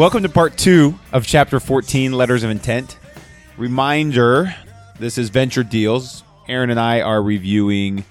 Welcome 0.00 0.22
to 0.22 0.30
part 0.30 0.56
two 0.56 0.98
of 1.12 1.26
chapter 1.26 1.60
14, 1.60 2.12
Letters 2.14 2.42
of 2.42 2.48
Intent. 2.48 2.98
Reminder 3.58 4.56
this 4.98 5.18
is 5.18 5.28
Venture 5.28 5.62
Deals. 5.62 6.24
Aaron 6.48 6.70
and 6.70 6.80
I 6.80 7.02
are 7.02 7.22
reviewing 7.22 8.06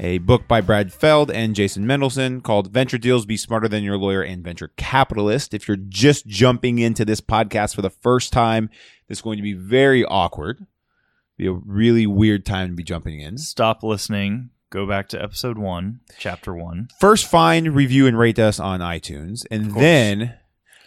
a 0.00 0.16
book 0.16 0.48
by 0.48 0.62
Brad 0.62 0.90
Feld 0.90 1.30
and 1.30 1.54
Jason 1.54 1.84
Mendelson 1.84 2.42
called 2.42 2.72
Venture 2.72 2.96
Deals 2.96 3.26
Be 3.26 3.36
Smarter 3.36 3.68
Than 3.68 3.84
Your 3.84 3.98
Lawyer 3.98 4.22
and 4.22 4.42
Venture 4.42 4.72
Capitalist. 4.78 5.52
If 5.52 5.68
you're 5.68 5.76
just 5.76 6.26
jumping 6.26 6.78
into 6.78 7.04
this 7.04 7.20
podcast 7.20 7.74
for 7.74 7.82
the 7.82 7.90
first 7.90 8.32
time, 8.32 8.70
this 9.08 9.18
is 9.18 9.22
going 9.22 9.36
to 9.36 9.42
be 9.42 9.52
very 9.52 10.02
awkward. 10.02 10.66
Be 11.36 11.46
a 11.46 11.52
really 11.52 12.06
weird 12.06 12.46
time 12.46 12.68
to 12.68 12.74
be 12.74 12.84
jumping 12.84 13.20
in. 13.20 13.36
Stop 13.36 13.82
listening. 13.82 14.48
Go 14.70 14.86
back 14.86 15.10
to 15.10 15.22
episode 15.22 15.58
one, 15.58 16.00
chapter 16.18 16.54
one. 16.54 16.88
First, 16.98 17.26
find, 17.26 17.74
review, 17.74 18.06
and 18.06 18.18
rate 18.18 18.38
us 18.38 18.58
on 18.58 18.80
iTunes. 18.80 19.44
And 19.50 19.74
then, 19.74 20.38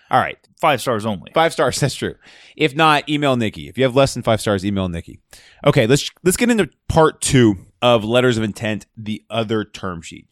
all 0.09 0.19
right, 0.19 0.37
Five 0.59 0.81
stars 0.81 1.05
only. 1.05 1.31
Five 1.33 1.53
stars, 1.53 1.79
that's 1.79 1.93
true. 1.95 2.15
If 2.55 2.75
not, 2.75 3.07
email 3.07 3.35
Nikki. 3.35 3.67
If 3.69 3.77
you 3.77 3.83
have 3.83 3.95
less 3.95 4.13
than 4.13 4.23
five 4.23 4.41
stars, 4.41 4.65
email 4.65 4.89
Nikki. 4.89 5.19
Okay, 5.65 5.85
let's 5.85 6.09
let's 6.23 6.37
get 6.37 6.49
into 6.49 6.69
part 6.89 7.21
two 7.21 7.55
of 7.81 8.03
letters 8.03 8.37
of 8.37 8.43
intent, 8.43 8.87
the 8.97 9.23
other 9.29 9.63
term 9.63 10.01
sheet. 10.01 10.27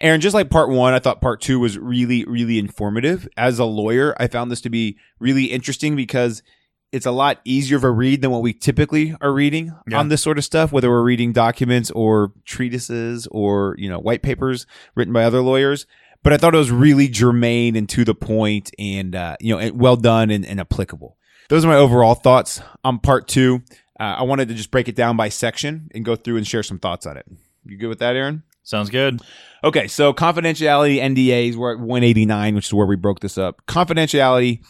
Aaron, 0.00 0.20
just 0.20 0.34
like 0.34 0.48
part 0.50 0.70
one, 0.70 0.94
I 0.94 0.98
thought 0.98 1.20
part 1.20 1.40
two 1.40 1.60
was 1.60 1.78
really, 1.78 2.24
really 2.24 2.58
informative. 2.58 3.28
As 3.36 3.58
a 3.58 3.64
lawyer, 3.66 4.16
I 4.18 4.26
found 4.28 4.50
this 4.50 4.62
to 4.62 4.70
be 4.70 4.96
really 5.18 5.44
interesting 5.44 5.94
because 5.94 6.42
it's 6.90 7.06
a 7.06 7.10
lot 7.12 7.38
easier 7.44 7.76
of 7.76 7.84
a 7.84 7.90
read 7.90 8.22
than 8.22 8.30
what 8.32 8.42
we 8.42 8.52
typically 8.52 9.14
are 9.20 9.32
reading 9.32 9.72
Yeah. 9.88 9.98
on 10.00 10.08
this 10.08 10.22
sort 10.22 10.38
of 10.38 10.44
stuff, 10.44 10.72
whether 10.72 10.88
we're 10.90 11.04
reading 11.04 11.32
documents 11.32 11.90
or 11.92 12.32
treatises 12.46 13.28
or, 13.30 13.76
you 13.78 13.88
know, 13.88 13.98
white 14.00 14.22
papers 14.22 14.66
written 14.96 15.12
by 15.12 15.22
other 15.22 15.42
lawyers. 15.42 15.86
But 16.22 16.32
I 16.32 16.36
thought 16.36 16.54
it 16.54 16.58
was 16.58 16.70
really 16.70 17.08
germane 17.08 17.76
and 17.76 17.88
to 17.90 18.04
the 18.04 18.14
point 18.14 18.70
and, 18.78 19.14
uh, 19.14 19.36
you 19.40 19.56
know, 19.56 19.72
well 19.72 19.96
done 19.96 20.30
and, 20.30 20.44
and 20.44 20.60
applicable. 20.60 21.16
Those 21.48 21.64
are 21.64 21.68
my 21.68 21.76
overall 21.76 22.14
thoughts 22.14 22.60
on 22.84 22.98
part 22.98 23.26
two. 23.26 23.62
Uh, 23.98 24.16
I 24.18 24.22
wanted 24.22 24.48
to 24.48 24.54
just 24.54 24.70
break 24.70 24.88
it 24.88 24.94
down 24.96 25.16
by 25.16 25.28
section 25.30 25.90
and 25.94 26.04
go 26.04 26.16
through 26.16 26.36
and 26.36 26.46
share 26.46 26.62
some 26.62 26.78
thoughts 26.78 27.06
on 27.06 27.16
it. 27.16 27.26
You 27.64 27.76
good 27.76 27.88
with 27.88 27.98
that, 27.98 28.16
Aaron? 28.16 28.42
Sounds 28.62 28.90
good. 28.90 29.20
Okay, 29.64 29.88
so 29.88 30.12
confidentiality 30.12 31.00
NDAs, 31.00 31.56
we're 31.56 31.72
at 31.72 31.78
189, 31.78 32.54
which 32.54 32.66
is 32.66 32.74
where 32.74 32.86
we 32.86 32.96
broke 32.96 33.20
this 33.20 33.36
up. 33.36 33.66
Confidentiality, 33.66 34.62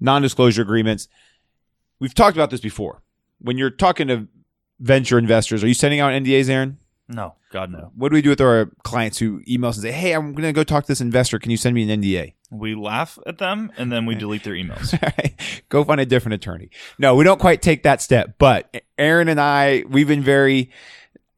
non 0.00 0.22
disclosure 0.22 0.62
agreements. 0.62 1.08
We've 1.98 2.14
talked 2.14 2.36
about 2.36 2.50
this 2.50 2.60
before. 2.60 3.02
When 3.40 3.58
you're 3.58 3.70
talking 3.70 4.08
to 4.08 4.28
venture 4.78 5.18
investors, 5.18 5.64
are 5.64 5.68
you 5.68 5.74
sending 5.74 6.00
out 6.00 6.12
NDAs, 6.12 6.48
Aaron? 6.48 6.78
No, 7.08 7.34
God 7.50 7.70
no. 7.70 7.90
What 7.96 8.10
do 8.10 8.14
we 8.14 8.22
do 8.22 8.28
with 8.28 8.40
our 8.40 8.70
clients 8.82 9.18
who 9.18 9.40
email 9.48 9.70
us 9.70 9.76
and 9.76 9.82
say, 9.82 9.92
hey, 9.92 10.12
I'm 10.12 10.32
going 10.32 10.42
to 10.42 10.52
go 10.52 10.62
talk 10.62 10.84
to 10.84 10.88
this 10.88 11.00
investor. 11.00 11.38
Can 11.38 11.50
you 11.50 11.56
send 11.56 11.74
me 11.74 11.90
an 11.90 12.02
NDA? 12.02 12.34
We 12.50 12.74
laugh 12.74 13.18
at 13.26 13.38
them 13.38 13.72
and 13.78 13.90
then 13.90 14.04
we 14.04 14.14
delete 14.16 14.44
their 14.44 14.52
emails. 14.52 14.94
go 15.70 15.84
find 15.84 16.00
a 16.00 16.06
different 16.06 16.34
attorney. 16.34 16.70
No, 16.98 17.14
we 17.14 17.24
don't 17.24 17.40
quite 17.40 17.62
take 17.62 17.82
that 17.84 18.02
step, 18.02 18.34
but 18.38 18.82
Aaron 18.98 19.28
and 19.28 19.40
I, 19.40 19.84
we've 19.88 20.08
been 20.08 20.22
very 20.22 20.70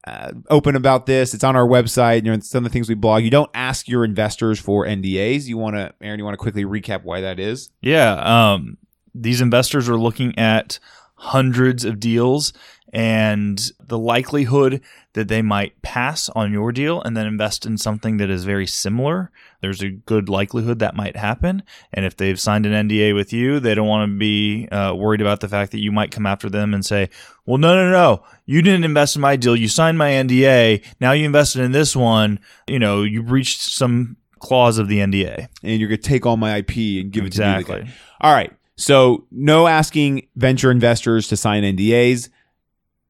uh, 0.07 0.33
open 0.49 0.75
about 0.75 1.07
this. 1.07 1.35
It's 1.35 1.45
on 1.45 1.55
our 1.55 1.67
website. 1.67 2.25
You 2.25 2.33
know, 2.33 2.41
some 2.41 2.65
of 2.65 2.71
the 2.71 2.73
things 2.73 2.89
we 2.89 2.95
blog. 2.97 3.23
You 3.23 3.31
don't 3.31 3.51
ask 3.55 3.87
your 3.87 4.05
investors 4.05 4.59
for 4.59 4.87
NDAs. 4.87 5.47
You 5.47 5.57
want 5.57 5.77
to, 5.77 5.95
Aaron, 6.01 6.19
you 6.19 6.25
want 6.25 6.35
to 6.35 6.39
quickly 6.39 6.65
recap 6.65 7.05
why 7.05 7.21
that 7.21 7.39
is? 7.39 7.71
Yeah. 7.81 8.15
Um, 8.15 8.77
these 9.15 9.41
investors 9.41 9.89
are 9.89 9.99
looking 9.99 10.37
at 10.39 10.79
hundreds 11.21 11.85
of 11.85 12.01
deals 12.01 12.53
and 12.93 13.71
the 13.79 13.99
likelihood 13.99 14.81
that 15.13 15.29
they 15.29 15.43
might 15.43 15.81
pass 15.83 16.29
on 16.31 16.53
your 16.53 16.73
deal 16.73 17.01
and 17.03 17.17
then 17.17 17.27
invest 17.27 17.67
in 17.67 17.77
something 17.77 18.17
that 18.17 18.31
is 18.31 18.45
very 18.45 18.67
similar. 18.67 19.31
There's 19.61 19.83
a 19.83 19.91
good 19.91 20.29
likelihood 20.29 20.79
that 20.81 20.97
might 20.97 21.17
happen. 21.17 21.63
And 21.93 22.05
if 22.05 22.17
they've 22.17 22.41
signed 22.41 22.67
an 22.67 22.89
NDA 22.89 23.15
with 23.15 23.33
you, 23.33 23.61
they 23.61 23.75
don't 23.75 23.87
want 23.87 24.11
to 24.11 24.19
be 24.19 24.67
uh, 24.69 24.95
worried 24.95 25.21
about 25.21 25.41
the 25.41 25.49
fact 25.49 25.73
that 25.73 25.81
you 25.81 25.93
might 25.93 26.11
come 26.11 26.27
after 26.27 26.49
them 26.49 26.75
and 26.75 26.85
say, 26.85 27.11
well, 27.47 27.59
no, 27.59 27.75
no, 27.75 27.91
no, 27.91 28.25
you 28.47 28.63
didn't 28.63 28.85
invest 28.85 29.15
in 29.15 29.23
my 29.23 29.37
deal. 29.37 29.55
You 29.55 29.69
signed 29.69 29.99
my 29.99 30.11
NDA. 30.11 30.85
Now 31.01 31.13
you 31.13 31.27
invested 31.27 31.63
in 31.63 31.73
this 31.73 31.95
one. 31.95 32.41
You 32.67 32.79
know, 32.79 33.03
you 33.03 33.23
breached 33.23 33.61
some 33.61 34.17
clause 34.41 34.79
of 34.79 34.89
the 34.89 34.99
NDA. 34.99 35.49
And 35.63 35.79
you're 35.79 35.89
going 35.89 36.01
to 36.01 36.09
take 36.09 36.27
all 36.27 36.37
my 36.37 36.57
IP 36.57 36.71
and 37.03 37.13
give 37.13 37.25
it 37.25 37.35
to 37.35 37.43
me. 37.43 37.61
Exactly. 37.61 37.89
All 38.21 38.33
right. 38.33 38.53
So 38.81 39.27
no 39.31 39.67
asking 39.67 40.27
venture 40.37 40.71
investors 40.71 41.29
to 41.29 41.37
sign 41.37 41.65
NDAs. 41.65 42.31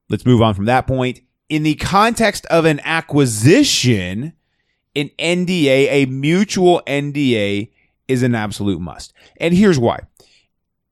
Let's 0.09 0.27
move 0.27 0.43
on 0.43 0.55
from 0.55 0.65
that 0.65 0.89
point. 0.89 1.21
In 1.49 1.63
the 1.63 1.77
context 1.77 2.45
of 2.47 2.65
an 2.65 2.81
acquisition, 2.83 4.33
an 4.97 5.11
NDA, 5.17 5.89
a 5.91 6.07
mutual 6.07 6.83
NDA, 6.89 7.71
is 8.09 8.25
an 8.25 8.35
absolute 8.35 8.81
must. 8.81 9.13
And 9.37 9.55
here's 9.55 9.79
why. 9.79 10.01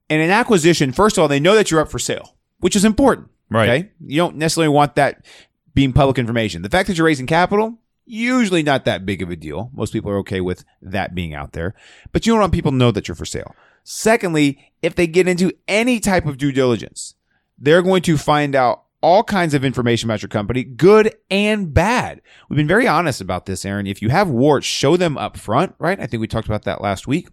In 0.09 0.21
an 0.21 0.31
acquisition, 0.31 0.93
first 0.93 1.19
of 1.19 1.23
all, 1.23 1.29
they 1.29 1.41
know 1.41 1.57
that 1.57 1.73
you're 1.73 1.81
up 1.81 1.91
for 1.91 1.99
sale, 1.99 2.37
which 2.61 2.77
is 2.77 2.85
important. 2.85 3.29
Right. 3.51 3.69
Okay. 3.69 3.91
You 4.01 4.19
don't 4.19 4.37
necessarily 4.37 4.69
want 4.69 4.95
that 4.95 5.27
being 5.75 5.93
public 5.93 6.19
information. 6.19 6.63
The 6.63 6.71
fact 6.71 6.87
that 6.87 6.97
you're 6.97 7.07
raising 7.07 7.27
capital, 7.27 7.79
usually 8.07 8.63
not 8.63 8.85
that 8.85 9.05
big 9.05 9.23
of 9.23 9.31
a 9.31 9.37
deal. 9.37 9.71
Most 9.75 9.93
people 9.93 10.13
are 10.13 10.19
okay 10.19 10.41
with 10.41 10.65
that 10.83 11.17
being 11.17 11.35
out 11.35 11.53
there, 11.53 11.75
but 12.13 12.27
you 12.27 12.33
don't 12.33 12.41
want 12.41 12.53
people 12.53 12.71
to 12.71 12.77
know 12.77 12.93
that 12.93 13.09
you're 13.09 13.17
for 13.17 13.25
sale. 13.25 13.57
Secondly, 13.91 14.71
if 14.83 14.95
they 14.97 15.07
get 15.07 15.27
into 15.27 15.51
any 15.67 15.99
type 15.99 16.27
of 16.27 16.37
due 16.37 16.53
diligence, 16.53 17.15
they're 17.59 17.81
going 17.81 18.03
to 18.03 18.19
find 18.19 18.55
out 18.55 18.83
all 19.01 19.25
kinds 19.25 19.55
of 19.55 19.65
information 19.65 20.11
about 20.11 20.21
your 20.21 20.29
company, 20.29 20.63
good 20.63 21.15
and 21.31 21.73
bad. 21.73 22.21
We've 22.51 22.59
been 22.59 22.69
very 22.69 22.87
honest 22.87 23.23
about 23.23 23.47
this, 23.47 23.65
Aaron. 23.65 23.87
If 23.87 24.03
you 24.03 24.11
have 24.11 24.29
warts, 24.29 24.67
show 24.67 24.99
them 24.99 25.17
up 25.17 25.39
front, 25.39 25.75
right? 25.79 25.99
I 25.99 26.07
think 26.07 26.21
we 26.21 26.27
talked 26.27 26.49
about 26.49 26.65
that 26.65 26.83
last 26.83 27.07
week. 27.07 27.29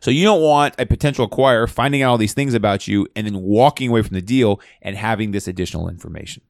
So 0.00 0.10
you 0.10 0.24
don't 0.24 0.40
want 0.40 0.74
a 0.78 0.86
potential 0.86 1.28
acquirer 1.28 1.68
finding 1.68 2.00
out 2.00 2.12
all 2.12 2.18
these 2.18 2.32
things 2.32 2.54
about 2.54 2.88
you 2.88 3.06
and 3.14 3.26
then 3.26 3.36
walking 3.42 3.90
away 3.90 4.00
from 4.00 4.14
the 4.14 4.22
deal 4.22 4.58
and 4.80 4.96
having 4.96 5.32
this 5.32 5.46
additional 5.46 5.86
information. 5.86 6.42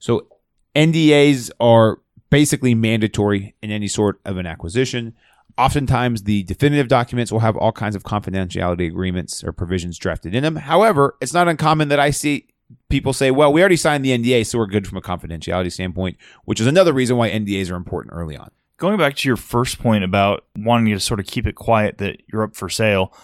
So 0.00 0.26
NDAs 0.74 1.50
are 1.60 2.00
basically 2.28 2.74
mandatory 2.74 3.54
in 3.62 3.70
any 3.70 3.88
sort 3.88 4.20
of 4.26 4.36
an 4.36 4.44
acquisition. 4.44 5.14
Oftentimes, 5.58 6.24
the 6.24 6.42
definitive 6.42 6.88
documents 6.88 7.32
will 7.32 7.40
have 7.40 7.56
all 7.56 7.72
kinds 7.72 7.96
of 7.96 8.02
confidentiality 8.02 8.86
agreements 8.86 9.42
or 9.42 9.52
provisions 9.52 9.98
drafted 9.98 10.34
in 10.34 10.42
them. 10.42 10.56
However, 10.56 11.16
it's 11.20 11.32
not 11.32 11.48
uncommon 11.48 11.88
that 11.88 11.98
I 11.98 12.10
see 12.10 12.48
people 12.90 13.12
say, 13.12 13.30
well, 13.30 13.52
we 13.52 13.60
already 13.60 13.76
signed 13.76 14.04
the 14.04 14.16
NDA, 14.16 14.44
so 14.46 14.58
we're 14.58 14.66
good 14.66 14.86
from 14.86 14.98
a 14.98 15.02
confidentiality 15.02 15.72
standpoint, 15.72 16.18
which 16.44 16.60
is 16.60 16.66
another 16.66 16.92
reason 16.92 17.16
why 17.16 17.30
NDAs 17.30 17.70
are 17.70 17.76
important 17.76 18.14
early 18.14 18.36
on. 18.36 18.50
Going 18.78 18.98
back 18.98 19.16
to 19.16 19.28
your 19.28 19.36
first 19.36 19.78
point 19.78 20.04
about 20.04 20.44
wanting 20.54 20.88
you 20.88 20.94
to 20.94 21.00
sort 21.00 21.18
of 21.18 21.26
keep 21.26 21.46
it 21.46 21.54
quiet 21.54 21.96
that 21.98 22.20
you're 22.30 22.42
up 22.42 22.54
for 22.54 22.68
sale, 22.68 23.14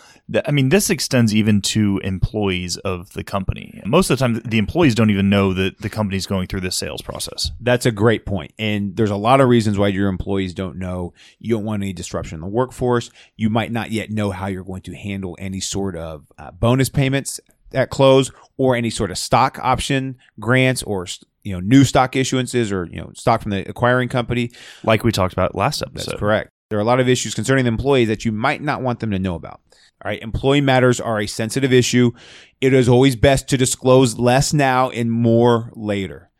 I 0.46 0.50
mean, 0.50 0.70
this 0.70 0.88
extends 0.88 1.34
even 1.34 1.60
to 1.62 2.00
employees 2.02 2.78
of 2.78 3.12
the 3.12 3.22
company. 3.22 3.82
Most 3.84 4.08
of 4.08 4.18
the 4.18 4.22
time, 4.22 4.40
the 4.46 4.56
employees 4.56 4.94
don't 4.94 5.10
even 5.10 5.28
know 5.28 5.52
that 5.52 5.80
the 5.80 5.90
company's 5.90 6.26
going 6.26 6.46
through 6.46 6.62
this 6.62 6.76
sales 6.76 7.02
process. 7.02 7.50
That's 7.60 7.84
a 7.84 7.90
great 7.90 8.24
point. 8.24 8.54
And 8.58 8.96
there's 8.96 9.10
a 9.10 9.16
lot 9.16 9.42
of 9.42 9.48
reasons 9.48 9.76
why 9.76 9.88
your 9.88 10.08
employees 10.08 10.54
don't 10.54 10.78
know. 10.78 11.12
You 11.38 11.54
don't 11.54 11.64
want 11.64 11.82
any 11.82 11.92
disruption 11.92 12.36
in 12.36 12.40
the 12.40 12.46
workforce. 12.46 13.10
You 13.36 13.50
might 13.50 13.72
not 13.72 13.90
yet 13.90 14.10
know 14.10 14.30
how 14.30 14.46
you're 14.46 14.64
going 14.64 14.82
to 14.82 14.94
handle 14.94 15.36
any 15.38 15.60
sort 15.60 15.96
of 15.96 16.32
uh, 16.38 16.50
bonus 16.52 16.88
payments 16.88 17.40
at 17.74 17.90
close 17.90 18.30
or 18.56 18.74
any 18.74 18.90
sort 18.90 19.10
of 19.10 19.18
stock 19.18 19.58
option 19.60 20.16
grants 20.38 20.82
or 20.82 21.06
you 21.42 21.52
know 21.52 21.60
new 21.60 21.84
stock 21.84 22.12
issuances 22.12 22.72
or 22.72 22.86
you 22.86 23.00
know 23.00 23.10
stock 23.14 23.42
from 23.42 23.50
the 23.50 23.68
acquiring 23.68 24.08
company. 24.08 24.50
Like 24.84 25.04
we 25.04 25.12
talked 25.12 25.32
about 25.32 25.54
last 25.54 25.80
That's 25.80 25.92
episode. 26.06 26.18
correct. 26.18 26.50
There 26.70 26.78
are 26.78 26.82
a 26.82 26.86
lot 26.86 27.00
of 27.00 27.08
issues 27.08 27.34
concerning 27.34 27.64
the 27.64 27.68
employees 27.68 28.08
that 28.08 28.24
you 28.24 28.32
might 28.32 28.62
not 28.62 28.82
want 28.82 29.00
them 29.00 29.10
to 29.10 29.18
know 29.18 29.34
about. 29.34 29.60
All 30.04 30.10
right, 30.10 30.22
employee 30.22 30.60
matters 30.60 31.00
are 31.00 31.20
a 31.20 31.26
sensitive 31.26 31.72
issue. 31.72 32.12
It 32.60 32.72
is 32.72 32.88
always 32.88 33.14
best 33.14 33.48
to 33.48 33.56
disclose 33.56 34.18
less 34.18 34.52
now 34.52 34.90
and 34.90 35.12
more 35.12 35.70
later. 35.74 36.30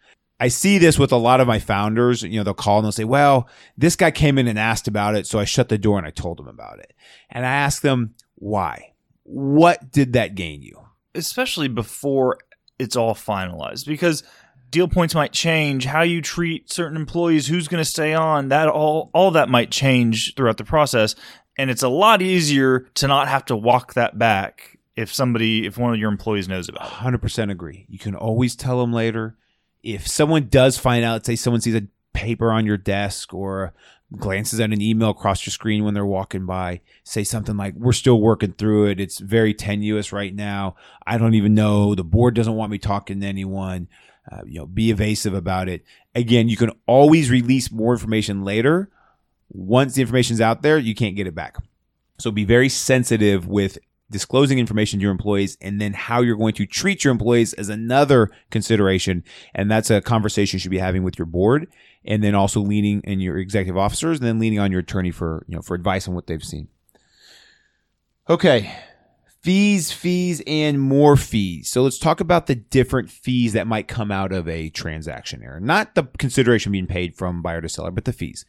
I 0.41 0.49
see 0.49 0.79
this 0.79 0.99
with 0.99 1.13
a 1.13 1.17
lot 1.17 1.41
of 1.41 1.47
my 1.47 1.61
founders. 1.61 2.23
You 2.23 2.39
know, 2.39 2.43
they'll 2.43 2.55
call 2.55 2.79
and 2.79 2.85
they'll 2.85 2.93
say, 2.93 3.05
well, 3.05 3.49
this 3.77 3.95
guy 3.95 4.11
came 4.11 4.39
in 4.39 4.49
and 4.49 4.59
asked 4.59 4.89
about 4.89 5.15
it. 5.15 5.27
So 5.29 5.39
I 5.39 5.45
shut 5.45 5.69
the 5.69 5.79
door 5.79 5.99
and 5.99 6.07
I 6.07 6.11
told 6.11 6.41
him 6.41 6.49
about 6.49 6.81
it. 6.81 6.93
And 7.31 7.47
I 7.47 7.51
ask 7.51 7.83
them, 7.83 8.15
why? 8.35 8.95
What 9.23 9.93
did 9.93 10.15
that 10.15 10.35
gain 10.35 10.63
you? 10.63 10.79
especially 11.15 11.69
before 11.69 12.39
it's 12.79 12.97
all 12.97 13.15
finalized 13.15 13.87
because 13.87 14.25
deal 14.73 14.89
points 14.89 15.15
might 15.15 15.33
change 15.33 15.85
how 15.85 16.03
you 16.03 16.21
treat 16.21 16.73
certain 16.73 16.97
employees 16.97 17.47
who's 17.47 17.69
going 17.69 17.81
to 17.81 17.89
stay 17.89 18.13
on 18.13 18.49
that 18.49 18.69
all 18.69 19.11
all 19.15 19.31
that 19.31 19.49
might 19.49 19.71
change 19.71 20.35
throughout 20.35 20.57
the 20.57 20.65
process 20.65 21.15
and 21.59 21.71
it's 21.71 21.83
a 21.83 21.89
lot 21.89 22.23
easier 22.23 22.89
to 22.95 23.07
not 23.07 23.29
have 23.29 23.45
to 23.47 23.57
walk 23.57 23.95
that 23.95 24.19
back 24.19 24.79
if 24.97 25.13
somebody 25.13 25.67
if 25.67 25.79
one 25.79 25.93
of 25.93 25.99
your 25.99 26.11
employees 26.11 26.49
knows 26.49 26.69
about 26.69 26.87
it 26.87 27.21
100% 27.21 27.51
agree. 27.51 27.87
You 27.89 27.99
can 27.99 28.15
always 28.15 28.57
tell 28.57 28.81
them 28.81 28.93
later. 28.93 29.37
If 29.83 30.07
someone 30.07 30.49
does 30.49 30.79
find 30.79 31.05
out, 31.05 31.27
say 31.27 31.37
someone 31.37 31.61
sees 31.61 31.75
a 31.75 31.87
paper 32.13 32.53
on 32.53 32.67
your 32.67 32.77
desk 32.77 33.35
or 33.35 33.73
glances 34.17 34.61
at 34.61 34.73
an 34.73 34.83
email 34.83 35.11
across 35.11 35.47
your 35.47 35.51
screen 35.51 35.85
when 35.85 35.95
they're 35.95 36.05
walking 36.05 36.45
by, 36.45 36.83
say 37.03 37.25
something 37.25 37.57
like, 37.57 37.75
We're 37.75 37.93
still 37.93 38.21
working 38.21 38.53
through 38.53 38.87
it. 38.87 39.01
It's 39.01 39.19
very 39.19 39.55
tenuous 39.55 40.13
right 40.13 40.35
now. 40.35 40.77
I 41.07 41.19
don't 41.19 41.35
even 41.35 41.55
know. 41.55 41.95
The 41.95 42.05
board 42.05 42.35
doesn't 42.35 42.55
want 42.55 42.71
me 42.71 42.79
talking 42.79 43.21
to 43.21 43.27
anyone. 43.27 43.89
Uh, 44.31 44.43
you 44.47 44.59
know, 44.61 44.67
be 44.67 44.91
evasive 44.91 45.35
about 45.35 45.69
it. 45.69 45.85
Again, 46.15 46.49
you 46.49 46.57
can 46.57 46.71
always 46.87 47.31
release 47.31 47.73
more 47.73 47.93
information 47.93 48.45
later. 48.45 48.89
Once 49.51 49.95
the 49.95 50.01
information's 50.01 50.41
out 50.41 50.63
there, 50.63 50.79
you 50.79 50.95
can't 50.95 51.17
get 51.17 51.27
it 51.27 51.35
back. 51.35 51.57
So 52.19 52.31
be 52.31 52.45
very 52.45 52.69
sensitive 52.69 53.49
with 53.49 53.79
disclosing 54.11 54.59
information 54.59 55.01
to 55.01 55.03
your 55.03 55.11
employees 55.11 55.57
and 55.61 55.81
then 55.81 55.93
how 55.93 56.21
you're 56.21 56.37
going 56.37 56.55
to 56.55 56.67
treat 56.67 57.03
your 57.03 57.11
employees 57.11 57.53
as 57.55 57.69
another 57.69 58.31
consideration. 58.51 59.25
And 59.55 59.71
that's 59.71 59.91
a 59.91 60.01
conversation 60.01 60.57
you 60.57 60.61
should 60.61 60.71
be 60.71 60.79
having 60.79 61.03
with 61.03 61.19
your 61.19 61.27
board 61.27 61.67
and 62.05 62.23
then 62.23 62.35
also 62.35 62.61
leaning 62.61 63.01
in 63.01 63.21
your 63.21 63.39
executive 63.39 63.77
officers 63.77 64.21
and 64.21 64.29
then 64.29 64.39
leaning 64.39 64.61
on 64.61 64.71
your 64.71 64.81
attorney 64.81 65.11
for, 65.11 65.45
you 65.49 65.57
know, 65.57 65.63
for 65.63 65.75
advice 65.75 66.07
on 66.07 66.15
what 66.15 66.27
they've 66.27 66.45
seen. 66.45 66.69
Okay. 68.29 68.73
Fees, 69.43 69.91
fees, 69.91 70.41
and 70.47 70.81
more 70.81 71.17
fees. 71.17 71.69
So 71.69 71.83
let's 71.83 71.99
talk 71.99 72.21
about 72.21 72.47
the 72.47 72.55
different 72.55 73.11
fees 73.11 73.55
that 73.55 73.67
might 73.67 73.89
come 73.89 74.13
out 74.13 74.33
of 74.33 74.47
a 74.47 74.69
transaction 74.69 75.43
Aaron. 75.43 75.65
Not 75.65 75.97
the 75.97 76.05
consideration 76.19 76.71
being 76.71 76.87
paid 76.87 77.17
from 77.17 77.43
buyer 77.43 77.61
to 77.61 77.69
seller, 77.69 77.91
but 77.91 78.05
the 78.05 78.13
fees. 78.13 78.45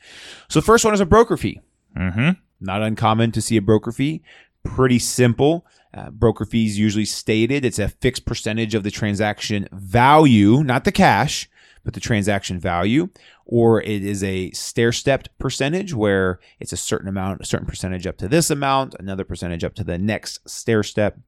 So 0.50 0.60
the 0.60 0.66
first 0.66 0.86
one 0.86 0.94
is 0.94 1.00
a 1.00 1.06
broker 1.06 1.36
fee. 1.36 1.62
Mm-hmm. 1.98 2.40
Not 2.62 2.84
uncommon 2.84 3.32
to 3.32 3.42
see 3.42 3.58
a 3.58 3.62
broker 3.62 3.92
fee. 3.92 4.22
Pretty 4.64 5.00
simple. 5.00 5.66
Uh, 5.96 6.12
broker 6.12 6.46
fees 6.46 6.78
usually 6.78 7.06
stated 7.06 7.66
it's 7.66 7.80
a 7.80 7.90
fixed 7.90 8.26
percentage 8.26 8.76
of 8.76 8.84
the 8.84 8.92
transaction 8.92 9.68
value, 9.72 10.64
not 10.64 10.84
the 10.84 10.92
cash, 10.92 11.50
but 11.84 11.94
the 11.94 12.00
transaction 12.00 12.60
value, 12.60 13.10
or 13.46 13.82
it 13.82 14.04
is 14.04 14.24
a 14.24 14.52
stair 14.52 14.92
stepped 14.92 15.30
percentage 15.38 15.94
where 15.94 16.40
it's 16.60 16.74
a 16.74 16.78
certain 16.78 17.08
amount, 17.08 17.42
a 17.42 17.46
certain 17.46 17.68
percentage 17.68 18.08
up 18.08 18.18
to 18.18 18.28
this 18.28 18.50
amount, 18.50 18.96
another 19.00 19.24
percentage 19.24 19.64
up 19.64 19.76
to 19.76 19.84
the 19.84 19.98
next 19.98 20.48
stair 20.50 20.84
step. 20.84 21.20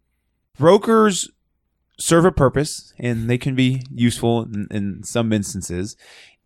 Brokers 0.58 1.30
serve 1.98 2.26
a 2.26 2.32
purpose 2.32 2.94
and 2.98 3.30
they 3.30 3.38
can 3.38 3.56
be 3.56 3.82
useful 3.94 4.44
in, 4.44 4.68
in 4.72 5.04
some 5.04 5.34
instances. 5.34 5.96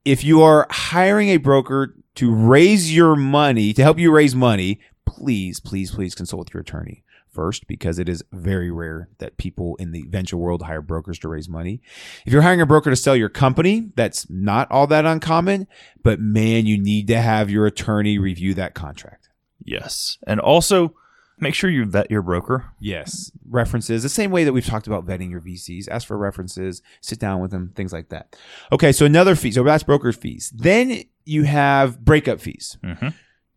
If 0.06 0.24
you 0.24 0.42
are 0.42 0.66
hiring 0.70 1.30
a 1.30 1.38
broker 1.38 1.96
to 2.16 2.34
raise 2.34 2.94
your 2.96 3.16
money, 3.16 3.74
to 3.74 3.84
help 3.84 4.00
you 4.00 4.12
raise 4.12 4.34
money, 4.34 4.80
please, 5.06 5.60
please, 5.60 5.92
please 5.92 6.16
consult 6.16 6.40
with 6.40 6.54
your 6.54 6.62
attorney 6.62 7.04
first 7.40 7.68
because 7.68 8.00
it 8.00 8.10
is 8.10 8.22
very 8.34 8.70
rare 8.70 9.08
that 9.20 9.38
people 9.38 9.78
in 9.78 9.92
the 9.94 10.04
venture 10.10 10.36
world 10.36 10.64
hire 10.64 10.82
brokers 10.82 11.18
to 11.20 11.30
raise 11.30 11.48
money. 11.48 11.82
If 12.26 12.34
you're 12.34 12.42
hiring 12.42 12.60
a 12.60 12.66
broker 12.66 12.90
to 12.90 12.98
sell 12.98 13.16
your 13.16 13.30
company, 13.30 13.92
that's 13.96 14.30
not 14.30 14.70
all 14.70 14.88
that 14.88 15.06
uncommon, 15.06 15.66
but 16.04 16.20
man, 16.20 16.66
you 16.66 16.78
need 16.78 17.08
to 17.08 17.22
have 17.22 17.50
your 17.50 17.66
attorney 17.66 18.18
review 18.18 18.54
that 18.56 18.74
contract. 18.74 19.30
Yes. 19.64 20.18
And 20.28 20.42
also 20.42 20.96
make 21.38 21.56
sure 21.56 21.70
you 21.70 21.86
vet 21.86 22.12
your 22.12 22.22
broker. 22.22 22.66
Yes. 22.82 23.32
References, 23.50 24.04
the 24.04 24.10
same 24.10 24.32
way 24.32 24.44
that 24.44 24.52
we've 24.52 24.66
talked 24.66 24.88
about 24.88 25.06
vetting 25.06 25.32
your 25.32 25.40
VCs. 25.40 25.88
Ask 25.90 26.06
for 26.08 26.18
references, 26.18 26.82
sit 27.00 27.20
down 27.20 27.40
with 27.40 27.52
them, 27.52 27.72
things 27.74 27.94
like 27.94 28.10
that. 28.10 28.36
Okay, 28.74 28.92
so 28.92 29.06
another 29.06 29.36
fee. 29.36 29.54
So 29.54 29.64
that's 29.64 29.84
broker 29.84 30.12
fees. 30.12 30.52
Then 30.54 31.04
you 31.24 31.44
have 31.44 32.04
breakup 32.04 32.42
fees, 32.42 32.78
Mm-hmm. 32.84 33.10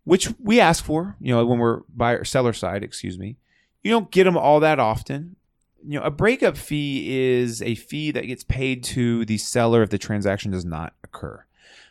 which 0.05 0.33
we 0.39 0.61
ask 0.61 0.85
for, 0.85 1.17
you 1.21 1.35
know, 1.35 1.45
when 1.45 1.59
we're 1.59 1.81
buyer 1.93 2.23
seller 2.23 2.53
side, 2.53 2.85
excuse 2.85 3.19
me. 3.19 3.39
You 3.83 3.91
don't 3.91 4.11
get 4.11 4.25
them 4.25 4.37
all 4.37 4.61
that 4.61 4.79
often. 4.79 5.37
You 5.85 5.99
know, 5.99 6.05
a 6.05 6.11
breakup 6.11 6.57
fee 6.57 7.19
is 7.33 7.61
a 7.63 7.75
fee 7.75 8.13
that 8.13 8.27
gets 8.27 8.45
paid 8.45 8.85
to 8.85 9.25
the 9.25 9.39
seller 9.39 9.83
if 9.83 9.91
the 9.91 9.99
transaction 9.99 10.53
does 10.53 10.65
not 10.65 10.95
occur. 11.03 11.45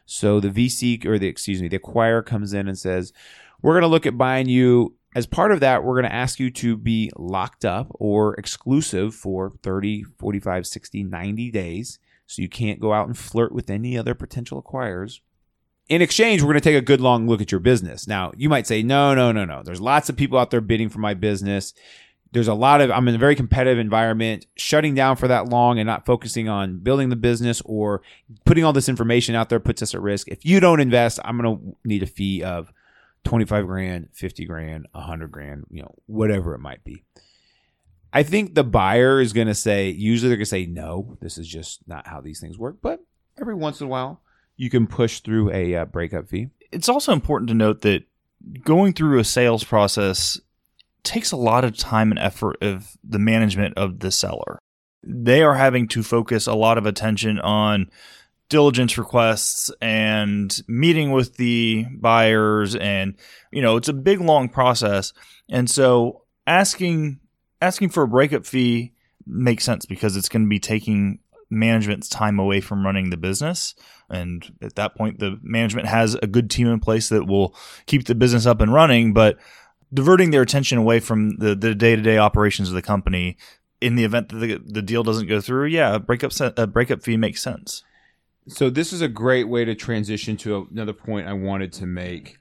So 0.05 0.39
the 0.39 0.49
VC 0.49 1.05
or 1.05 1.19
the 1.19 1.27
excuse 1.27 1.61
me, 1.61 1.67
the 1.67 1.79
acquirer 1.79 2.25
comes 2.25 2.53
in 2.53 2.67
and 2.67 2.77
says, 2.77 3.11
"We're 3.61 3.73
going 3.73 3.81
to 3.81 3.87
look 3.87 4.05
at 4.05 4.17
buying 4.17 4.47
you 4.47 4.95
as 5.13 5.25
part 5.25 5.51
of 5.51 5.59
that, 5.59 5.83
we're 5.83 5.95
going 5.95 6.09
to 6.09 6.15
ask 6.15 6.39
you 6.39 6.49
to 6.51 6.77
be 6.77 7.11
locked 7.17 7.65
up 7.65 7.87
or 7.91 8.33
exclusive 8.35 9.13
for 9.13 9.49
30, 9.49 10.03
45, 10.03 10.65
60, 10.65 11.03
90 11.03 11.51
days. 11.51 11.99
So 12.27 12.41
you 12.41 12.47
can't 12.47 12.79
go 12.79 12.93
out 12.93 13.07
and 13.07 13.17
flirt 13.17 13.51
with 13.51 13.69
any 13.69 13.97
other 13.97 14.15
potential 14.15 14.61
acquirers. 14.61 15.19
In 15.89 16.01
exchange, 16.01 16.41
we're 16.41 16.47
going 16.47 16.61
to 16.61 16.69
take 16.69 16.77
a 16.77 16.81
good 16.81 17.01
long 17.01 17.27
look 17.27 17.41
at 17.41 17.51
your 17.51 17.59
business. 17.59 18.07
Now, 18.07 18.31
you 18.37 18.47
might 18.47 18.67
say, 18.67 18.81
no, 18.81 19.13
no, 19.13 19.31
no, 19.31 19.43
no. 19.45 19.61
There's 19.63 19.81
lots 19.81 20.09
of 20.09 20.15
people 20.15 20.37
out 20.37 20.49
there 20.51 20.61
bidding 20.61 20.89
for 20.89 20.99
my 20.99 21.13
business. 21.13 21.73
There's 22.31 22.47
a 22.47 22.53
lot 22.53 22.79
of, 22.79 22.89
I'm 22.91 23.07
in 23.09 23.15
a 23.15 23.17
very 23.17 23.35
competitive 23.35 23.77
environment. 23.77 24.45
Shutting 24.55 24.95
down 24.95 25.17
for 25.17 25.27
that 25.27 25.49
long 25.49 25.79
and 25.79 25.87
not 25.87 26.05
focusing 26.05 26.47
on 26.47 26.79
building 26.79 27.09
the 27.09 27.17
business 27.17 27.61
or 27.65 28.01
putting 28.45 28.63
all 28.63 28.71
this 28.71 28.87
information 28.87 29.35
out 29.35 29.49
there 29.49 29.59
puts 29.59 29.81
us 29.81 29.93
at 29.93 30.01
risk. 30.01 30.29
If 30.29 30.45
you 30.45 30.61
don't 30.61 30.79
invest, 30.79 31.19
I'm 31.25 31.37
going 31.37 31.57
to 31.57 31.75
need 31.83 32.03
a 32.03 32.07
fee 32.07 32.41
of 32.41 32.71
25 33.25 33.67
grand, 33.67 34.09
50 34.13 34.45
grand, 34.45 34.87
100 34.93 35.29
grand, 35.29 35.65
you 35.69 35.81
know, 35.81 35.93
whatever 36.05 36.55
it 36.55 36.59
might 36.59 36.85
be. 36.85 37.03
I 38.13 38.23
think 38.23 38.55
the 38.55 38.63
buyer 38.63 39.19
is 39.21 39.33
going 39.33 39.47
to 39.47 39.55
say, 39.55 39.89
usually 39.89 40.29
they're 40.29 40.37
going 40.37 40.45
to 40.45 40.49
say, 40.49 40.65
no, 40.65 41.17
this 41.21 41.37
is 41.37 41.47
just 41.47 41.85
not 41.87 42.07
how 42.07 42.21
these 42.21 42.39
things 42.39 42.57
work. 42.57 42.77
But 42.81 43.01
every 43.39 43.55
once 43.55 43.81
in 43.81 43.87
a 43.87 43.89
while, 43.89 44.21
you 44.57 44.69
can 44.69 44.87
push 44.87 45.19
through 45.19 45.51
a 45.51 45.75
uh, 45.75 45.85
breakup 45.85 46.29
fee. 46.29 46.49
It's 46.71 46.89
also 46.89 47.13
important 47.13 47.49
to 47.49 47.53
note 47.53 47.81
that 47.81 48.03
going 48.63 48.93
through 48.93 49.19
a 49.19 49.23
sales 49.23 49.63
process 49.63 50.39
takes 51.03 51.31
a 51.31 51.37
lot 51.37 51.63
of 51.63 51.77
time 51.77 52.11
and 52.11 52.19
effort 52.19 52.57
of 52.61 52.97
the 53.03 53.19
management 53.19 53.77
of 53.77 53.99
the 53.99 54.11
seller. 54.11 54.59
They 55.03 55.41
are 55.41 55.55
having 55.55 55.87
to 55.89 56.03
focus 56.03 56.47
a 56.47 56.53
lot 56.53 56.77
of 56.77 56.85
attention 56.85 57.39
on 57.39 57.89
diligence 58.49 58.97
requests 58.97 59.71
and 59.81 60.61
meeting 60.67 61.11
with 61.11 61.37
the 61.37 61.85
buyers 61.95 62.75
and 62.75 63.15
you 63.49 63.61
know 63.61 63.77
it's 63.77 63.87
a 63.87 63.93
big 63.93 64.19
long 64.19 64.49
process 64.49 65.13
and 65.49 65.69
so 65.69 66.23
asking 66.45 67.17
asking 67.61 67.87
for 67.87 68.03
a 68.03 68.07
breakup 68.09 68.45
fee 68.45 68.91
makes 69.25 69.63
sense 69.63 69.85
because 69.85 70.17
it's 70.17 70.27
going 70.27 70.43
to 70.43 70.49
be 70.49 70.59
taking 70.59 71.17
management's 71.49 72.09
time 72.09 72.39
away 72.39 72.59
from 72.59 72.85
running 72.85 73.09
the 73.09 73.15
business 73.15 73.73
and 74.11 74.53
at 74.61 74.75
that 74.75 74.95
point 74.95 75.19
the 75.19 75.39
management 75.41 75.87
has 75.87 76.15
a 76.15 76.27
good 76.27 76.49
team 76.49 76.67
in 76.67 76.79
place 76.79 77.09
that 77.09 77.25
will 77.25 77.55
keep 77.85 78.05
the 78.05 78.15
business 78.15 78.45
up 78.45 78.61
and 78.61 78.73
running 78.73 79.13
but 79.13 79.37
diverting 79.93 80.31
their 80.31 80.41
attention 80.41 80.77
away 80.77 80.99
from 80.99 81.37
the, 81.37 81.55
the 81.55 81.75
day-to-day 81.75 82.17
operations 82.17 82.69
of 82.69 82.75
the 82.75 82.81
company 82.81 83.37
in 83.81 83.95
the 83.95 84.03
event 84.03 84.29
that 84.29 84.37
the, 84.37 84.61
the 84.65 84.81
deal 84.81 85.03
doesn't 85.03 85.27
go 85.27 85.41
through 85.41 85.65
yeah 85.65 85.95
a 85.95 85.99
breakup 85.99 86.31
a 86.57 86.67
breakup 86.67 87.01
fee 87.01 87.17
makes 87.17 87.41
sense 87.41 87.83
So 88.47 88.69
this 88.69 88.91
is 88.91 89.01
a 89.01 89.07
great 89.07 89.47
way 89.47 89.65
to 89.65 89.75
transition 89.75 90.35
to 90.37 90.67
another 90.71 90.93
point 90.93 91.27
I 91.27 91.33
wanted 91.33 91.71
to 91.73 91.85
make. 91.85 92.39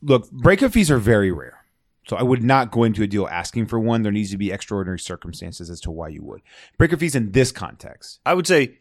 Look, 0.00 0.30
breakup 0.30 0.72
fees 0.72 0.90
are 0.90 0.98
very 0.98 1.32
rare. 1.32 1.64
So 2.06 2.16
I 2.16 2.22
would 2.22 2.42
not 2.42 2.70
go 2.70 2.84
into 2.84 3.02
a 3.02 3.06
deal 3.06 3.26
asking 3.28 3.66
for 3.66 3.78
one. 3.78 4.02
There 4.02 4.12
needs 4.12 4.30
to 4.30 4.38
be 4.38 4.50
extraordinary 4.50 4.98
circumstances 4.98 5.68
as 5.68 5.80
to 5.82 5.90
why 5.90 6.08
you 6.08 6.22
would. 6.22 6.40
Breakup 6.78 7.00
fees 7.00 7.14
in 7.14 7.32
this 7.32 7.52
context. 7.52 8.20
I 8.24 8.34
would 8.34 8.46
say 8.46 8.78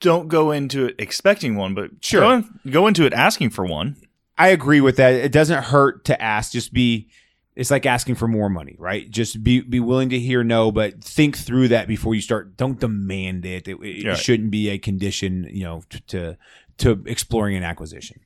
don't 0.00 0.28
go 0.28 0.50
into 0.52 0.86
it 0.86 0.96
expecting 0.98 1.56
one, 1.56 1.74
but 1.74 1.90
Sure. 2.00 2.20
go, 2.20 2.32
in- 2.32 2.60
go 2.70 2.86
into 2.86 3.04
it 3.06 3.12
asking 3.12 3.50
for 3.50 3.64
one. 3.64 3.96
I 4.36 4.48
agree 4.48 4.80
with 4.80 4.96
that. 4.96 5.14
It 5.14 5.32
doesn't 5.32 5.64
hurt 5.64 6.04
to 6.06 6.20
ask. 6.22 6.52
Just 6.52 6.72
be. 6.72 7.08
It's 7.56 7.72
like 7.72 7.86
asking 7.86 8.14
for 8.14 8.28
more 8.28 8.48
money, 8.48 8.76
right? 8.78 9.10
Just 9.10 9.42
be 9.42 9.60
be 9.60 9.80
willing 9.80 10.10
to 10.10 10.18
hear 10.20 10.44
no, 10.44 10.70
but 10.70 11.02
think 11.02 11.36
through 11.36 11.68
that 11.68 11.88
before 11.88 12.14
you 12.14 12.20
start. 12.20 12.56
Don't 12.56 12.78
demand 12.78 13.44
it. 13.44 13.66
It, 13.66 13.78
it 13.82 14.06
Right. 14.06 14.16
shouldn't 14.16 14.52
be 14.52 14.68
a 14.70 14.78
condition, 14.78 15.48
you 15.50 15.64
know, 15.64 15.82
to, 15.90 16.00
to 16.02 16.36
to 16.78 17.02
exploring 17.06 17.56
an 17.56 17.64
acquisition. 17.64 18.20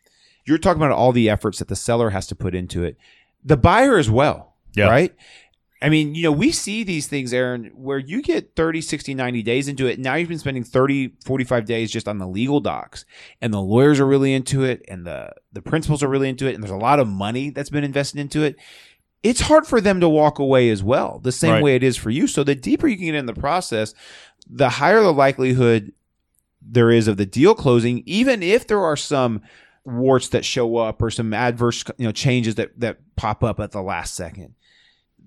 You're 0.45 0.59
talking 0.59 0.83
about 0.83 0.95
all 0.95 1.13
the 1.13 1.31
efforts 1.31 1.61
that 1.61 1.69
the 1.69 1.77
seller 1.77 2.11
has 2.11 2.27
to 2.27 2.35
put 2.35 2.55
into 2.55 2.85
it. 2.85 2.99
The 3.43 3.57
buyer 3.57 3.97
as 3.97 4.11
well, 4.11 4.57
Yeah. 4.75 4.89
right? 4.91 5.15
I 5.83 5.89
mean, 5.89 6.15
you 6.15 6.23
know, 6.23 6.33
we 6.33 6.53
see 6.53 6.85
these 6.85 7.09
things, 7.09 7.33
Aaron, 7.33 7.73
where 7.75 7.99
you 7.99 8.23
get 8.23 8.55
30, 8.55 8.81
60, 8.81 9.15
90 9.15 9.43
days 9.43 9.67
into 9.67 9.87
it. 9.87 9.99
Now 9.99 10.15
you've 10.15 10.29
been 10.29 10.39
spending 10.39 10.63
30, 10.63 11.15
45 11.25 11.65
days 11.65 11.91
just 11.91 12.07
on 12.07 12.19
the 12.19 12.27
legal 12.27 12.61
docs 12.61 13.05
and 13.41 13.53
the 13.53 13.61
lawyers 13.61 13.99
are 13.99 14.07
really 14.07 14.33
into 14.33 14.63
it 14.63 14.85
and 14.87 15.05
the, 15.05 15.33
the 15.53 15.61
principals 15.61 16.03
are 16.03 16.09
really 16.09 16.29
into 16.29 16.47
it. 16.47 16.55
And 16.55 16.63
there's 16.63 16.71
a 16.71 16.77
lot 16.77 17.01
of 17.01 17.09
money 17.09 17.51
that's 17.51 17.71
been 17.71 17.85
invested 17.85 18.21
into 18.21 18.45
it. 18.45 18.57
It's 19.25 19.41
hard 19.41 19.67
for 19.67 19.81
them 19.81 20.01
to 20.01 20.09
walk 20.09 20.39
away 20.39 20.71
as 20.71 20.83
well, 20.83 21.19
the 21.19 21.33
same 21.33 21.55
Right. 21.55 21.63
way 21.63 21.77
it 21.77 21.83
is 21.83 21.97
for 21.97 22.11
you. 22.11 22.27
So 22.27 22.45
the 22.45 22.55
deeper 22.55 22.87
you 22.87 22.97
can 22.97 23.07
get 23.07 23.15
in 23.17 23.27
the 23.27 23.35
process, 23.35 23.93
the 24.49 24.69
higher 24.69 25.01
the 25.03 25.13
likelihood 25.13 25.93
there 26.61 26.93
is 26.93 27.09
of 27.09 27.17
the 27.17 27.27
deal 27.27 27.55
closing, 27.57 28.03
even 28.07 28.43
if 28.43 28.69
there 28.69 28.81
are 28.81 28.97
some 28.97 29.43
warts 29.85 30.29
that 30.29 30.45
show 30.45 30.77
up 30.77 31.03
or 31.03 31.11
some 31.11 31.35
adverse 31.35 31.83
you 31.99 32.07
know 32.07 32.13
changes 32.13 32.55
that 32.55 32.71
that 32.79 32.99
pop 33.17 33.43
up 33.43 33.59
at 33.59 33.73
the 33.73 33.83
last 33.83 34.15
second 34.15 34.55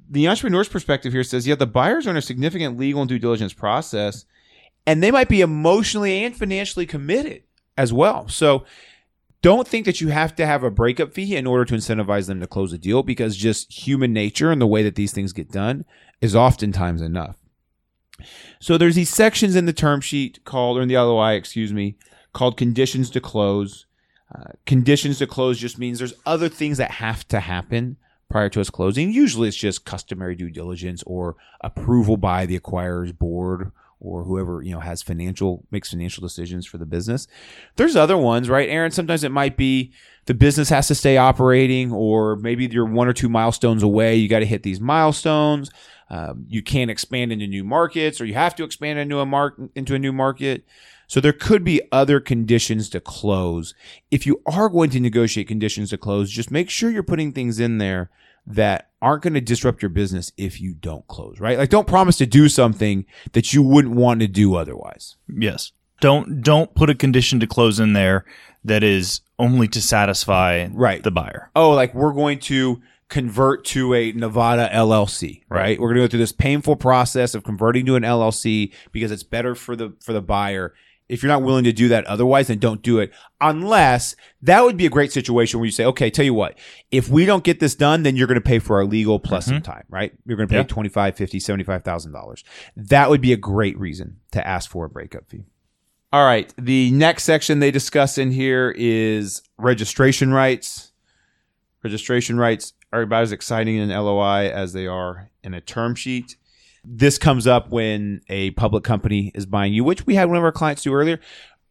the 0.10 0.28
entrepreneur's 0.28 0.70
perspective 0.70 1.14
here 1.14 1.24
says, 1.24 1.48
yeah, 1.48 1.56
the 1.56 1.68
buyers 1.68 2.08
are 2.08 2.12
in 2.12 2.18
a 2.18 2.22
significant 2.22 2.78
legal 2.78 3.02
and 3.02 3.10
due 3.10 3.20
diligence 3.20 3.54
process, 3.54 4.26
and 4.86 5.02
they 5.02 5.12
might 5.12 5.30
be 5.30 5.42
emotionally 5.42 6.24
and 6.24 6.36
financially 6.36 6.86
committed 6.86 7.44
as 7.78 7.92
well. 7.92 8.28
So 8.28 8.66
don't 9.42 9.68
think 9.68 9.86
that 9.86 10.02
you 10.02 10.10
have 10.10 10.36
to 10.36 10.46
have 10.46 10.64
a 10.64 10.72
breakup 10.72 11.14
fee 11.14 11.36
in 11.36 11.46
order 11.46 11.66
to 11.66 11.76
incentivize 11.76 12.28
them 12.28 12.40
to 12.40 12.48
close 12.48 12.74
a 12.74 12.78
deal 12.78 13.04
because 13.04 13.38
just 13.38 13.72
human 13.72 14.14
nature 14.14 14.52
and 14.52 14.62
the 14.62 14.68
way 14.68 14.84
that 14.84 14.96
these 14.96 15.12
things 15.12 15.34
get 15.34 15.52
done 15.52 15.86
is 16.22 16.36
oftentimes 16.36 17.02
enough. 17.02 17.36
So 18.60 18.78
there's 18.78 18.96
these 18.96 19.14
sections 19.14 19.56
in 19.56 19.66
the 19.66 19.74
term 19.74 20.02
sheet 20.02 20.44
called, 20.46 20.78
or 20.78 20.82
in 20.82 20.88
the 20.88 20.96
LOI, 20.96 21.34
excuse 21.34 21.74
me, 21.74 21.96
called 22.34 22.58
conditions 22.58 23.10
to 23.12 23.22
close. 23.22 23.86
Uh, 24.34 24.52
conditions 24.66 25.20
to 25.20 25.28
close 25.28 25.60
just 25.60 25.78
means 25.78 26.00
there's 26.00 26.14
other 26.26 26.50
things 26.50 26.78
that 26.78 26.92
have 26.92 27.28
to 27.28 27.40
happen 27.40 27.98
prior 28.30 28.50
to 28.50 28.62
us 28.62 28.70
closing. 28.70 29.12
Usually 29.12 29.48
it's 29.48 29.58
just 29.58 29.86
customary 29.86 30.36
due 30.36 30.50
diligence 30.50 31.04
or 31.06 31.36
approval 31.62 32.18
by 32.18 32.46
the 32.46 32.56
acquirer's 32.56 33.12
board 33.12 33.72
or 34.00 34.24
whoever, 34.24 34.62
you 34.62 34.72
know, 34.72 34.80
has 34.80 35.02
financial 35.02 35.66
makes 35.72 35.90
financial 35.90 36.22
decisions 36.22 36.66
for 36.66 36.78
the 36.78 36.86
business. 36.86 37.28
There's 37.76 37.96
other 37.96 38.18
ones, 38.18 38.50
right? 38.50 38.70
Aaron, 38.70 38.92
sometimes 38.92 39.24
it 39.24 39.32
might 39.32 39.58
be 39.58 39.94
the 40.26 40.34
business 40.34 40.70
has 40.70 40.88
to 40.88 40.96
stay 40.96 41.18
operating 41.18 41.92
or 41.92 42.36
maybe 42.36 42.66
you're 42.68 42.86
one 42.86 43.08
or 43.08 43.14
two 43.14 43.30
milestones 43.30 43.84
away, 43.84 44.16
you 44.16 44.28
got 44.28 44.40
to 44.40 44.46
hit 44.46 44.64
these 44.64 44.80
milestones. 44.80 45.72
Um, 46.10 46.46
you 46.48 46.62
can't 46.62 46.92
expand 46.92 47.32
into 47.32 47.48
new 47.48 47.64
markets, 47.64 48.22
or 48.22 48.26
you 48.26 48.36
have 48.36 48.56
to 48.58 48.64
expand 48.64 49.00
into 49.00 49.20
a 49.20 49.26
mark 49.26 49.60
into 49.74 49.96
a 49.96 50.00
new 50.00 50.14
market. 50.14 50.64
So 51.08 51.20
there 51.20 51.34
could 51.34 51.64
be 51.64 51.82
other 51.92 52.20
conditions 52.20 52.90
to 52.90 53.00
close. 53.00 53.74
If 54.12 54.26
you 54.26 54.42
are 54.46 54.70
going 54.70 54.90
to 54.92 55.00
negotiate 55.00 55.48
conditions 55.48 55.90
to 55.92 55.98
close, 55.98 56.32
just 56.32 56.52
make 56.52 56.70
sure 56.70 56.90
you're 56.90 57.04
putting 57.04 57.32
things 57.32 57.60
in 57.60 57.78
there 57.78 58.10
that 58.48 58.90
aren't 59.02 59.24
going 59.24 59.34
to 59.34 59.42
disrupt 59.42 59.82
your 59.82 59.90
business 59.90 60.32
if 60.38 60.62
you 60.62 60.74
don't 60.74 61.08
close, 61.08 61.40
right? 61.40 61.58
Like 61.58 61.70
don't 61.70 61.88
promise 61.88 62.18
to 62.18 62.26
do 62.26 62.48
something 62.50 63.06
that 63.34 63.54
you 63.54 63.62
wouldn't 63.64 63.96
want 63.96 64.20
to 64.22 64.28
do 64.28 64.56
otherwise. 64.56 65.16
Yes. 65.28 65.72
Don't 66.02 66.42
don't 66.42 66.76
put 66.76 66.90
a 66.90 66.96
condition 66.96 67.40
to 67.40 67.48
close 67.48 67.80
in 67.80 67.94
there 67.94 68.26
that 68.64 68.84
is 68.84 69.22
only 69.40 69.68
to 69.70 69.82
satisfy 69.82 70.68
Right. 70.72 71.02
the 71.04 71.12
buyer. 71.12 71.50
oh, 71.56 71.72
like 71.72 71.94
we're 71.96 72.14
going 72.14 72.40
to 72.40 72.82
convert 73.08 73.64
to 73.66 73.94
a 73.94 74.12
Nevada 74.12 74.70
LLC, 74.74 75.44
right? 75.50 75.80
We're 75.80 75.90
going 75.90 76.02
to 76.02 76.04
go 76.04 76.08
through 76.10 76.20
this 76.20 76.32
painful 76.32 76.76
process 76.76 77.34
of 77.36 77.44
converting 77.44 77.86
to 77.86 77.96
an 77.96 78.04
LLC 78.04 78.74
because 78.92 79.12
it's 79.12 79.24
better 79.24 79.56
for 79.56 79.76
the 79.76 79.94
for 80.02 80.12
the 80.14 80.22
buyer. 80.22 80.74
If 81.08 81.22
you're 81.22 81.32
not 81.32 81.44
willing 81.44 81.66
to 81.66 81.72
do 81.72 81.88
that 81.90 82.06
otherwise, 82.06 82.48
then 82.48 82.58
don't 82.58 82.82
do 82.82 82.98
it. 82.98 83.12
Unless 83.40 84.16
that 84.42 84.64
would 84.64 84.76
be 84.76 84.88
a 84.88 84.90
great 84.90 85.12
situation 85.12 85.60
where 85.60 85.66
you 85.66 85.72
say, 85.72 85.86
okay, 85.86 86.10
tell 86.10 86.26
you 86.26 86.34
what, 86.34 86.58
if 86.90 87.10
we 87.10 87.26
don't 87.26 87.44
get 87.44 87.60
this 87.60 87.76
done, 87.76 88.02
then 88.04 88.16
you're 88.16 88.26
going 88.28 88.42
to 88.42 88.42
pay 88.42 88.58
for 88.58 88.78
our 88.78 88.86
legal 88.86 89.20
plus 89.20 89.46
some 89.46 89.56
mm-hmm. 89.56 89.72
time, 89.72 89.84
right? 89.88 90.14
You're 90.26 90.38
going 90.38 90.48
to 90.48 90.52
pay 90.52 90.58
Yeah. 90.58 90.64
twenty 90.64 90.90
five, 90.90 91.16
fifty, 91.16 91.40
seventy-five 91.40 91.84
thousand 91.84 92.12
dollars. 92.12 92.44
That 92.76 93.10
would 93.12 93.22
be 93.22 93.34
a 93.34 93.38
great 93.38 93.78
reason 93.78 94.18
to 94.32 94.46
ask 94.46 94.70
for 94.70 94.86
a 94.86 94.90
breakup 94.90 95.30
fee. 95.30 95.46
All 96.12 96.26
right. 96.26 96.54
The 96.58 96.92
next 96.92 97.26
section 97.26 97.60
they 97.60 97.72
discuss 97.72 98.18
in 98.18 98.32
here 98.32 98.74
is 98.76 99.42
registration 99.58 100.34
rights. 100.34 100.92
Registration 101.84 102.38
rights 102.38 102.74
are 102.94 103.02
about 103.02 103.24
as 103.24 103.32
exciting 103.32 103.76
in 103.76 103.92
an 103.92 104.04
LOI 104.04 104.50
as 104.50 104.74
they 104.74 104.88
are 104.88 105.30
in 105.44 105.54
a 105.54 105.62
term 105.62 105.94
sheet. 105.94 106.38
This 106.88 107.18
comes 107.18 107.48
up 107.48 107.70
when 107.70 108.22
a 108.30 108.52
public 108.52 108.84
company 108.84 109.32
is 109.34 109.46
buying 109.46 109.74
you, 109.74 109.84
which 109.84 110.06
we 110.06 110.16
had 110.16 110.28
one 110.28 110.38
of 110.38 110.44
our 110.44 110.52
clients 110.52 110.84
do 110.84 110.94
earlier. 110.94 111.20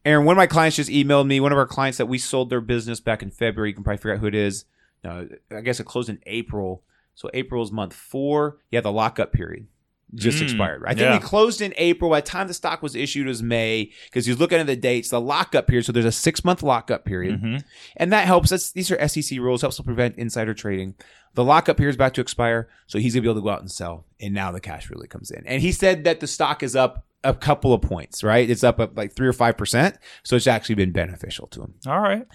Aaron, 0.04 0.26
one 0.26 0.35
of 0.35 0.38
my 0.38 0.47
clients 0.47 0.76
just 0.76 0.90
emailed 0.90 1.26
me. 1.26 1.40
One 1.40 1.52
of 1.52 1.59
our 1.59 1.66
clients 1.66 1.99
that 1.99 2.06
we 2.06 2.18
sold 2.18 2.50
their 2.50 2.61
business 2.61 3.00
back 3.00 3.23
in 3.23 3.30
February. 3.30 3.71
You 3.71 3.75
can 3.75 3.85
probably 3.85 3.99
figure 3.99 4.14
out 4.14 4.21
who 4.21 4.26
it 4.26 4.35
is. 4.35 4.64
No, 5.02 5.28
I 5.50 5.61
guess 5.62 5.80
it 5.80 5.85
closed 5.87 6.09
in 6.09 6.18
April. 6.26 6.83
So 7.14 7.30
April 7.33 7.62
is 7.62 7.71
month 7.73 7.92
four. 7.94 8.59
Yeah, 8.71 8.80
the 8.80 8.92
lockup 8.92 9.33
period 9.33 9.66
just 10.14 10.38
Mm, 10.38 10.42
expired. 10.42 10.83
I 10.87 10.90
think 10.90 11.00
yeah. 11.00 11.14
we 11.14 11.18
closed 11.18 11.61
in 11.61 11.75
April. 11.76 12.09
By 12.11 12.21
the 12.21 12.26
time 12.26 12.47
the 12.47 12.54
stock 12.54 12.83
was 12.83 12.94
issued, 12.94 13.26
it 13.26 13.28
was 13.30 13.42
May 13.42 13.90
because 14.04 14.26
he's 14.26 14.38
looking 14.38 14.59
at 14.59 14.66
the 14.66 14.76
dates. 14.76 15.09
The 15.09 15.21
lockup 15.21 15.66
period. 15.66 15.87
So 15.87 15.92
there's 15.92 16.04
a 16.04 16.12
six 16.12 16.44
month 16.44 16.62
lockup 16.62 17.04
period, 17.04 17.42
Mhm. 17.42 17.64
and 17.97 18.12
that 18.12 18.26
helps. 18.26 18.50
That's 18.50 18.71
these 18.73 18.90
are 18.92 18.99
SEC 19.00 19.38
rules. 19.40 19.62
Helps 19.62 19.76
to 19.76 19.83
prevent 19.83 20.16
insider 20.16 20.54
trading. 20.54 20.94
The 21.35 21.45
lockup 21.45 21.76
period 21.76 21.91
is 21.91 21.97
about 21.97 22.14
to 22.14 22.21
expire, 22.21 22.69
so 22.87 22.99
he's 22.99 23.14
gonna 23.14 23.23
be 23.23 23.29
able 23.29 23.41
to 23.41 23.45
go 23.45 23.50
out 23.50 23.61
and 23.61 23.71
sell. 23.71 24.07
And 24.21 24.33
now 24.33 24.53
the 24.53 24.61
cash 24.61 24.91
really 24.91 25.09
comes 25.09 25.31
in. 25.31 25.47
And 25.47 25.61
he 25.61 25.73
said 25.73 26.05
that 26.05 26.21
the 26.21 26.26
stock 26.26 26.62
is 26.62 26.76
up 26.76 27.05
a 27.23 27.35
couple 27.35 27.73
of 27.73 27.83
points. 27.83 28.23
Right, 28.23 28.49
it's 28.49 28.64
up 28.64 28.79
like 28.97 29.14
three 29.14 29.29
or 29.29 29.33
five 29.33 29.57
percent. 29.57 29.99
So 30.23 30.37
it's 30.37 30.47
actually 30.47 30.76
been 30.76 30.93
beneficial 30.93 31.47
to 31.49 31.62
him. 31.62 31.75
All 31.87 32.00
right. 32.00 32.26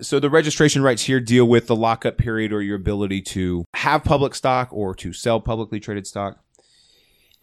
So 0.00 0.18
the 0.18 0.30
registration 0.30 0.82
rights 0.82 1.02
here 1.02 1.20
deal 1.20 1.44
with 1.46 1.66
the 1.66 1.76
lockup 1.76 2.16
period 2.16 2.52
or 2.52 2.62
your 2.62 2.76
ability 2.76 3.20
to 3.22 3.64
have 3.74 4.02
public 4.02 4.34
stock 4.34 4.68
or 4.72 4.94
to 4.94 5.12
sell 5.12 5.40
publicly 5.40 5.78
traded 5.78 6.06
stock. 6.06 6.42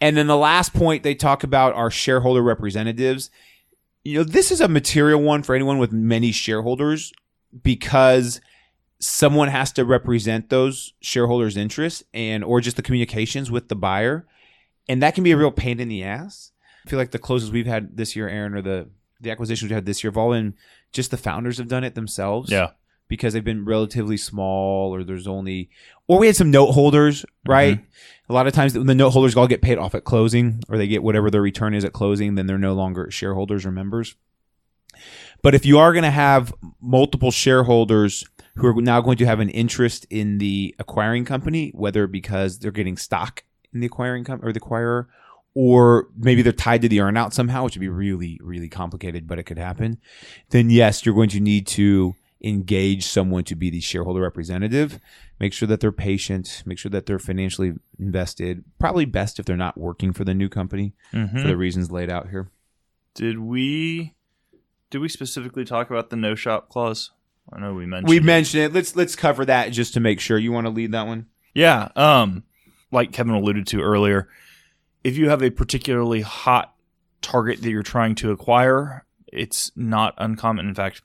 And 0.00 0.16
then 0.16 0.26
the 0.26 0.36
last 0.36 0.74
point 0.74 1.02
they 1.02 1.14
talk 1.14 1.44
about 1.44 1.74
are 1.74 1.90
shareholder 1.90 2.42
representatives. 2.42 3.30
You 4.04 4.18
know, 4.18 4.24
this 4.24 4.50
is 4.50 4.60
a 4.60 4.68
material 4.68 5.22
one 5.22 5.42
for 5.42 5.54
anyone 5.54 5.78
with 5.78 5.92
many 5.92 6.32
shareholders 6.32 7.12
because 7.62 8.40
someone 9.00 9.48
has 9.48 9.72
to 9.72 9.84
represent 9.84 10.50
those 10.50 10.92
shareholders' 11.00 11.56
interests 11.56 12.02
and 12.12 12.42
or 12.42 12.60
just 12.60 12.76
the 12.76 12.82
communications 12.82 13.50
with 13.50 13.68
the 13.68 13.76
buyer. 13.76 14.26
And 14.88 15.02
that 15.02 15.14
can 15.14 15.24
be 15.24 15.32
a 15.32 15.36
real 15.36 15.52
pain 15.52 15.80
in 15.80 15.88
the 15.88 16.02
ass. 16.02 16.52
I 16.84 16.90
feel 16.90 16.98
like 16.98 17.10
the 17.10 17.18
closes 17.18 17.50
we've 17.50 17.66
had 17.66 17.96
this 17.96 18.16
year, 18.16 18.28
Aaron, 18.28 18.54
or 18.54 18.62
the 18.62 18.88
the 19.20 19.30
acquisitions 19.30 19.70
we 19.70 19.74
had 19.74 19.86
this 19.86 20.02
year 20.02 20.10
have 20.10 20.16
all 20.16 20.30
been 20.30 20.54
just 20.92 21.10
the 21.10 21.16
founders 21.16 21.58
have 21.58 21.68
done 21.68 21.84
it 21.84 21.94
themselves 21.94 22.50
Yeah. 22.50 22.70
because 23.08 23.32
they've 23.32 23.44
been 23.44 23.64
relatively 23.64 24.16
small 24.16 24.94
or 24.94 25.02
there's 25.02 25.26
only 25.26 25.70
or 26.06 26.20
we 26.20 26.26
had 26.28 26.36
some 26.36 26.50
note 26.52 26.72
holders 26.72 27.22
mm-hmm. 27.22 27.50
right 27.50 27.84
a 28.28 28.32
lot 28.32 28.46
of 28.46 28.52
times 28.52 28.74
the 28.74 28.94
note 28.94 29.10
holders 29.10 29.36
all 29.36 29.48
get 29.48 29.60
paid 29.60 29.76
off 29.76 29.96
at 29.96 30.04
closing 30.04 30.62
or 30.68 30.78
they 30.78 30.86
get 30.86 31.02
whatever 31.02 31.30
their 31.30 31.42
return 31.42 31.74
is 31.74 31.84
at 31.84 31.92
closing 31.92 32.36
then 32.36 32.46
they're 32.46 32.58
no 32.58 32.74
longer 32.74 33.10
shareholders 33.10 33.66
or 33.66 33.72
members 33.72 34.14
but 35.42 35.54
if 35.54 35.64
you 35.66 35.78
are 35.78 35.92
going 35.92 36.04
to 36.04 36.10
have 36.10 36.52
multiple 36.80 37.30
shareholders 37.30 38.24
who 38.56 38.66
are 38.66 38.74
now 38.82 39.00
going 39.00 39.16
to 39.18 39.26
have 39.26 39.40
an 39.40 39.48
interest 39.50 40.06
in 40.10 40.38
the 40.38 40.74
acquiring 40.78 41.24
company 41.24 41.70
whether 41.74 42.06
because 42.06 42.58
they're 42.58 42.70
getting 42.70 42.96
stock 42.96 43.44
in 43.72 43.80
the 43.80 43.86
acquiring 43.86 44.24
company 44.24 44.48
or 44.48 44.52
the 44.52 44.60
acquirer 44.60 45.06
or 45.54 46.08
maybe 46.16 46.42
they're 46.42 46.52
tied 46.52 46.82
to 46.82 46.88
the 46.88 46.98
earnout 46.98 47.32
somehow 47.32 47.64
which 47.64 47.74
would 47.74 47.80
be 47.80 47.88
really 47.88 48.38
really 48.42 48.68
complicated 48.68 49.26
but 49.26 49.38
it 49.38 49.44
could 49.44 49.58
happen 49.58 49.98
then 50.50 50.70
yes 50.70 51.04
you're 51.06 51.14
going 51.14 51.28
to 51.28 51.40
need 51.40 51.66
to 51.66 52.14
engage 52.44 53.04
someone 53.04 53.42
to 53.42 53.56
be 53.56 53.68
the 53.68 53.80
shareholder 53.80 54.20
representative. 54.20 55.00
Make 55.40 55.52
sure 55.52 55.66
that 55.66 55.80
they're 55.80 55.90
patient. 55.90 56.62
Make 56.64 56.78
sure 56.78 56.88
that 56.90 57.04
they're 57.04 57.18
financially 57.18 57.72
invested. 57.98 58.62
Probably 58.78 59.06
best 59.06 59.40
if 59.40 59.44
they're 59.44 59.56
not 59.56 59.76
working 59.76 60.12
for 60.12 60.22
the 60.22 60.34
new 60.34 60.48
company 60.48 60.94
Mhm. 61.12 61.42
for 61.42 61.48
the 61.48 61.56
reasons 61.56 61.90
laid 61.90 62.08
out 62.10 62.30
here. 62.30 62.48
Did 63.16 63.40
we 63.40 64.14
did 64.90 64.98
we 64.98 65.08
specifically 65.08 65.64
talk 65.64 65.90
about 65.90 66.10
the 66.10 66.16
no 66.16 66.34
shop 66.34 66.68
clause? 66.68 67.10
I 67.52 67.60
know 67.60 67.74
we 67.74 67.86
mentioned 67.86 68.08
We 68.08 68.18
it. 68.18 68.24
mentioned 68.24 68.62
it. 68.64 68.72
Let's 68.74 68.94
let's 68.96 69.16
cover 69.16 69.44
that 69.46 69.72
just 69.72 69.94
to 69.94 70.00
make 70.00 70.20
sure. 70.20 70.38
You 70.38 70.52
want 70.52 70.66
to 70.66 70.70
lead 70.72 70.92
that 70.92 71.06
one? 71.06 71.26
Yeah. 71.54 71.88
Um, 71.96 72.44
like 72.90 73.12
Kevin 73.12 73.34
alluded 73.34 73.66
to 73.68 73.80
earlier, 73.80 74.28
if 75.04 75.16
you 75.16 75.28
have 75.30 75.42
a 75.42 75.50
particularly 75.50 76.20
hot 76.20 76.74
target 77.22 77.62
that 77.62 77.70
you're 77.70 77.82
trying 77.82 78.14
to 78.16 78.30
acquire, 78.30 79.04
it's 79.32 79.72
not 79.76 80.14
uncommon. 80.18 80.68
In 80.68 80.74
fact, 80.74 81.02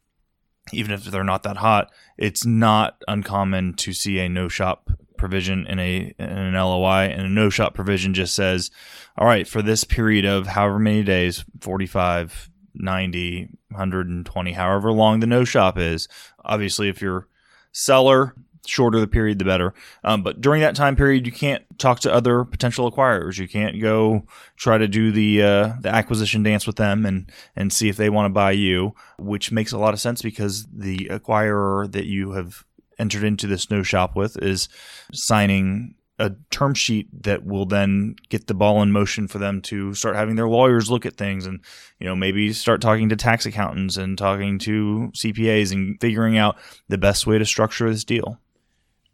even 0.71 0.91
if 0.91 1.05
they're 1.05 1.23
not 1.23 1.43
that 1.43 1.57
hot, 1.57 1.91
it's 2.17 2.45
not 2.45 3.01
uncommon 3.07 3.73
to 3.75 3.93
see 3.93 4.19
a 4.19 4.29
no 4.29 4.47
shop 4.47 4.89
provision 5.17 5.65
in 5.67 5.79
a 5.79 6.13
in 6.19 6.25
an 6.29 6.53
LOI 6.53 7.05
and 7.09 7.21
a 7.25 7.29
no 7.29 7.49
shop 7.49 7.73
provision 7.73 8.13
just 8.13 8.35
says, 8.35 8.69
all 9.17 9.25
right, 9.27 9.47
for 9.47 9.61
this 9.61 9.83
period 9.83 10.25
of 10.25 10.47
however 10.47 10.79
many 10.79 11.03
days, 11.03 11.45
45, 11.61 12.49
90, 12.75 13.49
120, 13.69 14.51
however 14.53 14.91
long 14.91 15.19
the 15.19 15.27
no 15.27 15.43
shop 15.43 15.77
is. 15.77 16.07
Obviously, 16.43 16.89
if 16.89 17.01
you're 17.01 17.27
seller, 17.71 18.35
shorter 18.65 18.99
the 18.99 19.07
period, 19.07 19.39
the 19.39 19.45
better. 19.45 19.73
Um, 20.03 20.23
but 20.23 20.41
during 20.41 20.61
that 20.61 20.75
time 20.75 20.95
period, 20.95 21.25
you 21.25 21.31
can't 21.31 21.63
talk 21.77 21.99
to 22.01 22.13
other 22.13 22.43
potential 22.43 22.89
acquirers. 22.89 23.37
You 23.37 23.47
can't 23.47 23.81
go 23.81 24.25
try 24.55 24.77
to 24.77 24.87
do 24.87 25.11
the 25.11 25.41
uh, 25.41 25.73
the 25.81 25.89
acquisition 25.89 26.43
dance 26.43 26.65
with 26.65 26.77
them 26.77 27.05
and 27.05 27.31
and 27.55 27.71
see 27.71 27.89
if 27.89 27.97
they 27.97 28.09
want 28.09 28.25
to 28.25 28.33
buy 28.33 28.51
you, 28.51 28.93
which 29.17 29.51
makes 29.51 29.71
a 29.71 29.77
lot 29.77 29.93
of 29.93 29.99
sense 29.99 30.21
because 30.21 30.65
the 30.73 31.07
acquirer 31.11 31.91
that 31.91 32.05
you 32.05 32.31
have 32.31 32.65
entered 32.99 33.23
into 33.23 33.47
this 33.47 33.69
no 33.69 33.83
shop 33.83 34.15
with 34.15 34.41
is 34.41 34.69
signing 35.11 35.95
a 36.19 36.31
term 36.51 36.73
sheet 36.73 37.07
that 37.23 37.45
will 37.45 37.65
then 37.65 38.15
get 38.29 38.47
the 38.47 38.53
ball 38.53 38.81
in 38.83 38.91
motion 38.91 39.27
for 39.27 39.39
them 39.39 39.61
to 39.61 39.93
start 39.93 40.15
having 40.15 40.35
their 40.35 40.47
lawyers 40.47 40.91
look 40.91 41.05
at 41.05 41.17
things 41.17 41.45
and 41.45 41.59
you 41.99 42.07
know 42.07 42.15
maybe 42.15 42.53
start 42.53 42.81
talking 42.81 43.09
to 43.09 43.15
tax 43.15 43.45
accountants 43.45 43.97
and 43.97 44.17
talking 44.17 44.59
to 44.59 45.11
CPAs 45.15 45.71
and 45.71 45.99
figuring 45.99 46.37
out 46.37 46.57
the 46.87 46.97
best 46.97 47.25
way 47.25 47.37
to 47.37 47.45
structure 47.45 47.89
this 47.89 48.03
deal. 48.03 48.39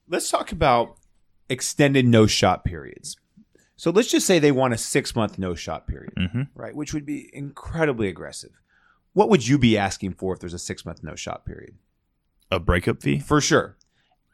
Let's 0.07 0.29
talk 0.29 0.51
about 0.51 0.97
extended 1.49 2.05
no 2.05 2.27
shop 2.27 2.65
periods. 2.65 3.17
So 3.75 3.91
let's 3.91 4.11
just 4.11 4.27
say 4.27 4.39
they 4.39 4.51
want 4.51 4.73
a 4.73 4.77
six 4.77 5.15
month 5.15 5.39
no 5.39 5.55
shop 5.55 5.87
period, 5.87 6.13
hmm 6.17 6.43
right? 6.53 6.75
Which 6.75 6.93
would 6.93 7.05
be 7.05 7.29
incredibly 7.33 8.09
aggressive. 8.09 8.59
What 9.13 9.29
would 9.29 9.47
you 9.47 9.57
be 9.57 9.77
asking 9.77 10.13
for 10.15 10.33
if 10.33 10.39
there's 10.39 10.53
a 10.53 10.59
six 10.59 10.85
month 10.85 11.01
no 11.01 11.15
shop 11.15 11.45
period? 11.45 11.75
A 12.51 12.59
breakup 12.59 13.01
fee. 13.01 13.19
For 13.19 13.39
sure. 13.39 13.77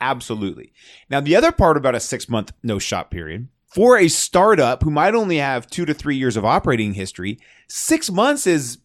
Absolutely. 0.02 0.74
Now, 1.10 1.20
the 1.22 1.36
other 1.36 1.52
part 1.52 1.78
about 1.78 1.96
a 1.96 2.00
six 2.00 2.28
month 2.30 2.52
no 2.64 2.80
shop 2.80 3.12
period 3.12 3.48
for 3.68 3.98
a 3.98 4.08
startup 4.08 4.84
who 4.84 4.92
might 4.92 5.16
only 5.16 5.38
have 5.38 5.68
two 5.68 5.86
to 5.86 5.94
three 5.94 6.16
years 6.16 6.38
of 6.38 6.46
operating 6.46 6.94
history, 6.94 7.40
six 7.68 8.10
months 8.12 8.48
is 8.48 8.78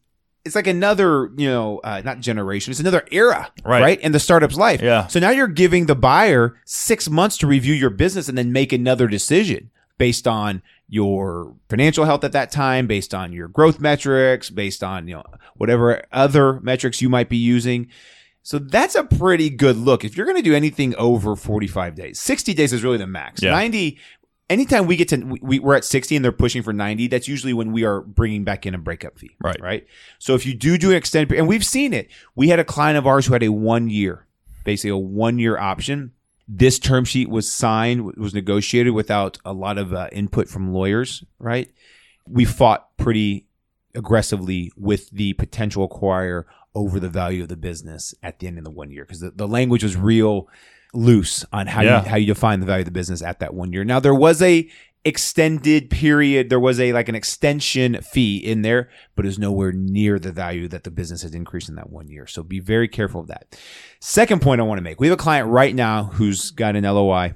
it's 0.44 0.54
like 0.54 0.66
another, 0.66 1.30
you 1.36 1.46
know, 1.48 1.78
uh, 1.84 2.00
not 2.04 2.20
generation, 2.20 2.70
it's 2.70 2.80
another 2.80 3.06
era, 3.12 3.50
Right. 3.62 3.82
right? 3.82 4.00
In 4.00 4.12
the 4.12 4.18
startup's 4.18 4.56
life. 4.56 4.80
Yeah. 4.80 5.06
So 5.08 5.20
now 5.20 5.30
you're 5.30 5.46
giving 5.48 5.84
the 5.86 5.94
buyer 5.94 6.56
six 6.64 7.10
months 7.10 7.36
to 7.38 7.46
review 7.46 7.74
your 7.74 7.90
business 7.90 8.26
and 8.28 8.38
then 8.38 8.50
make 8.50 8.72
another 8.72 9.06
decision 9.06 9.70
based 9.98 10.26
on 10.26 10.62
your 10.88 11.54
financial 11.68 12.06
health 12.06 12.24
at 12.24 12.32
that 12.32 12.50
time, 12.50 12.86
based 12.86 13.12
on 13.14 13.34
your 13.34 13.48
growth 13.48 13.80
metrics, 13.80 14.48
based 14.48 14.82
on, 14.82 15.06
you 15.06 15.16
know, 15.16 15.24
whatever 15.56 16.02
other 16.10 16.58
metrics 16.60 17.02
you 17.02 17.10
might 17.10 17.28
be 17.28 17.36
using. 17.36 17.86
So 18.42 18.58
that's 18.58 18.94
a 18.94 19.04
pretty 19.04 19.50
good 19.50 19.76
look. 19.76 20.04
If 20.04 20.16
you're 20.16 20.26
going 20.26 20.38
to 20.38 20.42
do 20.42 20.54
anything 20.54 20.94
over 20.96 21.36
45 21.36 21.94
days, 21.94 22.18
60 22.20 22.54
days 22.54 22.72
is 22.72 22.82
really 22.82 22.96
the 22.96 23.06
max. 23.06 23.42
Yeah. 23.42 23.50
90, 23.50 23.98
anytime 24.48 24.86
we 24.86 24.96
get 24.96 25.08
to, 25.08 25.18
we, 25.42 25.58
we're 25.58 25.76
at 25.76 25.84
60 25.84 26.16
and 26.16 26.24
they're 26.24 26.32
pushing 26.32 26.62
for 26.62 26.72
90, 26.72 27.08
that's 27.08 27.28
usually 27.28 27.52
when 27.52 27.70
we 27.72 27.84
are 27.84 28.00
bringing 28.00 28.44
back 28.44 28.64
in 28.64 28.74
a 28.74 28.78
breakup 28.78 29.18
fee. 29.18 29.36
Right. 29.42 29.60
Right. 29.60 29.86
So 30.18 30.34
if 30.34 30.46
you 30.46 30.54
do 30.54 30.78
do 30.78 30.90
an 30.90 30.96
extended, 30.96 31.36
and 31.36 31.46
we've 31.46 31.64
seen 31.64 31.92
it, 31.92 32.08
we 32.34 32.48
had 32.48 32.58
a 32.58 32.64
client 32.64 32.96
of 32.96 33.06
ours 33.06 33.26
who 33.26 33.34
had 33.34 33.42
a 33.42 33.52
one 33.52 33.90
year, 33.90 34.26
basically 34.64 34.90
a 34.90 34.96
one 34.96 35.38
year 35.38 35.58
option. 35.58 36.12
this 36.48 36.78
term 36.80 37.04
sheet 37.04 37.30
was 37.30 37.50
signed, 37.50 38.16
was 38.16 38.34
negotiated 38.34 38.92
without 38.92 39.38
a 39.44 39.52
lot 39.52 39.78
of 39.78 39.92
uh, 39.92 40.08
input 40.10 40.48
from 40.48 40.72
lawyers, 40.72 41.22
right? 41.38 41.70
We 42.26 42.44
fought 42.44 42.96
pretty 42.96 43.46
aggressively 43.94 44.72
with 44.76 45.10
the 45.10 45.32
potential 45.34 45.88
acquirer 45.88 46.44
over 46.74 47.00
the 47.00 47.08
value 47.08 47.42
of 47.42 47.48
the 47.48 47.56
business 47.56 48.14
at 48.22 48.38
the 48.38 48.46
end 48.46 48.58
of 48.58 48.64
the 48.64 48.70
one 48.70 48.90
year 48.90 49.04
because 49.04 49.20
the, 49.20 49.30
the 49.30 49.48
language 49.48 49.82
was 49.82 49.96
real 49.96 50.48
loose 50.94 51.44
on 51.52 51.66
how 51.66 51.82
Yeah. 51.82 52.02
you 52.02 52.08
how 52.08 52.16
you 52.16 52.26
define 52.26 52.60
the 52.60 52.66
value 52.66 52.82
of 52.82 52.86
the 52.86 52.90
business 52.92 53.22
at 53.22 53.40
that 53.40 53.54
one 53.54 53.72
year. 53.72 53.84
Now 53.84 54.00
there 54.00 54.14
was 54.14 54.40
a 54.42 54.68
extended 55.04 55.90
period, 55.90 56.50
there 56.50 56.60
was 56.60 56.78
a 56.78 56.92
like 56.92 57.08
an 57.08 57.14
extension 57.14 58.00
fee 58.02 58.36
in 58.36 58.62
there, 58.62 58.88
but 59.16 59.26
is 59.26 59.38
nowhere 59.38 59.72
near 59.72 60.18
the 60.18 60.30
value 60.32 60.68
that 60.68 60.84
the 60.84 60.90
business 60.90 61.22
has 61.22 61.34
increased 61.34 61.68
in 61.68 61.74
that 61.74 61.90
one 61.90 62.08
year. 62.08 62.26
So 62.26 62.42
be 62.42 62.60
very 62.60 62.86
careful 62.86 63.20
of 63.20 63.26
that. 63.28 63.58
Second 63.98 64.40
point 64.42 64.60
I 64.60 64.64
want 64.64 64.78
to 64.78 64.82
make: 64.82 65.00
we 65.00 65.06
have 65.08 65.14
a 65.18 65.22
client 65.22 65.48
right 65.48 65.74
now 65.74 66.04
who's 66.04 66.50
got 66.50 66.76
an 66.76 66.84
LOI. 66.84 67.34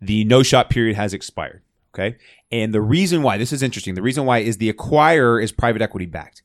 The 0.00 0.24
no 0.24 0.42
shop 0.42 0.70
period 0.70 0.96
has 0.96 1.14
expired. 1.14 1.62
Okay, 1.94 2.16
and 2.52 2.74
the 2.74 2.82
reason 2.82 3.22
why 3.22 3.38
this 3.38 3.52
is 3.52 3.62
interesting, 3.62 3.94
the 3.94 4.02
reason 4.02 4.26
why 4.26 4.38
is 4.38 4.58
the 4.58 4.70
acquirer 4.72 5.42
is 5.42 5.50
private 5.52 5.80
equity 5.82 6.04
backed. 6.06 6.42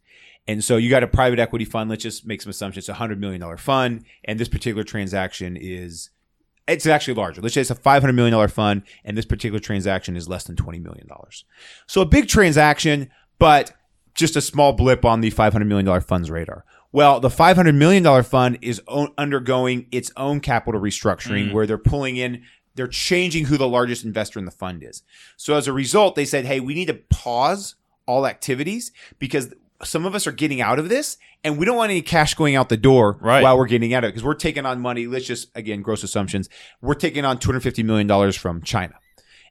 And 0.47 0.63
so 0.63 0.77
you 0.77 0.89
got 0.89 1.03
a 1.03 1.07
private 1.07 1.39
equity 1.39 1.65
fund. 1.65 1.89
Let's 1.89 2.03
just 2.03 2.25
make 2.25 2.41
some 2.41 2.49
assumptions. 2.49 2.83
It's 2.83 2.89
a 2.89 2.95
hundred 2.95 3.19
million 3.19 3.41
dollar 3.41 3.57
fund, 3.57 4.05
and 4.25 4.39
this 4.39 4.49
particular 4.49 4.83
transaction 4.83 5.55
is 5.55 6.09
it's 6.67 6.85
actually 6.85 7.15
larger. 7.15 7.41
Let's 7.41 7.53
say 7.53 7.61
it's 7.61 7.69
a 7.69 7.75
five 7.75 8.01
hundred 8.01 8.13
million 8.13 8.33
dollar 8.33 8.47
fund, 8.47 8.83
and 9.03 9.17
this 9.17 9.25
particular 9.25 9.59
transaction 9.59 10.15
is 10.15 10.27
less 10.27 10.43
than 10.45 10.55
twenty 10.55 10.79
million 10.79 11.07
dollars. 11.07 11.45
So 11.87 12.01
a 12.01 12.05
big 12.05 12.27
transaction, 12.27 13.09
but 13.39 13.73
just 14.13 14.35
a 14.35 14.41
small 14.41 14.73
blip 14.73 15.05
on 15.05 15.21
the 15.21 15.29
five 15.29 15.53
hundred 15.53 15.65
million 15.65 15.85
dollar 15.85 16.01
fund's 16.01 16.31
radar. 16.31 16.65
Well, 16.91 17.19
the 17.19 17.29
five 17.29 17.55
hundred 17.55 17.75
million 17.75 18.03
dollar 18.03 18.23
fund 18.23 18.57
is 18.61 18.81
undergoing 19.17 19.87
its 19.91 20.11
own 20.17 20.39
capital 20.39 20.81
restructuring, 20.81 21.49
mm. 21.49 21.53
where 21.53 21.67
they're 21.67 21.77
pulling 21.77 22.17
in. 22.17 22.43
They're 22.75 22.87
changing 22.87 23.45
who 23.45 23.57
the 23.57 23.67
largest 23.67 24.05
investor 24.05 24.39
in 24.39 24.45
the 24.45 24.51
fund 24.51 24.81
is. 24.81 25.03
So 25.35 25.55
as 25.55 25.67
a 25.67 25.73
result, 25.73 26.15
they 26.15 26.25
said, 26.25 26.45
"Hey, 26.45 26.59
we 26.59 26.73
need 26.73 26.87
to 26.87 27.01
pause 27.09 27.75
all 28.05 28.25
activities 28.25 28.91
because 29.19 29.53
some 29.83 30.05
of 30.05 30.15
us 30.15 30.27
are 30.27 30.31
getting 30.31 30.61
out 30.61 30.79
of 30.79 30.89
this 30.89 31.17
and 31.43 31.57
we 31.57 31.65
don't 31.65 31.77
want 31.77 31.91
any 31.91 32.01
cash 32.01 32.33
going 32.35 32.55
out 32.55 32.69
the 32.69 32.77
door 32.77 33.17
Right. 33.21 33.41
while 33.43 33.57
we're 33.57 33.65
getting 33.67 33.93
out 33.93 34.03
of 34.03 34.09
it 34.09 34.11
because 34.13 34.23
we're 34.23 34.33
taking 34.35 34.65
on 34.65 34.79
money. 34.79 35.07
Let's 35.07 35.25
just, 35.25 35.49
again, 35.55 35.81
gross 35.81 36.03
assumptions. 36.03 36.49
We're 36.81 36.93
taking 36.93 37.25
on 37.25 37.37
$250 37.39 37.83
million 37.83 38.31
from 38.33 38.61
China. 38.61 38.93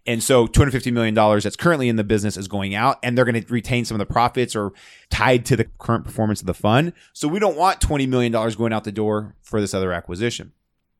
And 0.06 0.22
so 0.22 0.46
$250 0.46 0.92
million 0.92 1.14
that's 1.14 1.56
currently 1.56 1.88
in 1.88 1.96
the 1.96 2.04
business 2.04 2.36
is 2.38 2.48
going 2.48 2.74
out 2.74 2.98
and 3.02 3.16
they're 3.18 3.24
going 3.26 3.42
to 3.42 3.52
retain 3.52 3.84
some 3.84 3.96
of 3.96 3.98
the 3.98 4.10
profits 4.10 4.56
or 4.56 4.72
tied 5.10 5.44
to 5.46 5.56
the 5.56 5.64
current 5.78 6.04
performance 6.04 6.40
of 6.40 6.46
the 6.46 6.54
fund. 6.54 6.94
So 7.12 7.28
we 7.28 7.38
don't 7.38 7.56
want 7.56 7.80
$20 7.80 8.08
million 8.08 8.32
going 8.32 8.72
out 8.72 8.84
the 8.84 8.92
door 8.92 9.36
for 9.42 9.60
this 9.60 9.74
other 9.74 9.92
acquisition. 9.92 10.52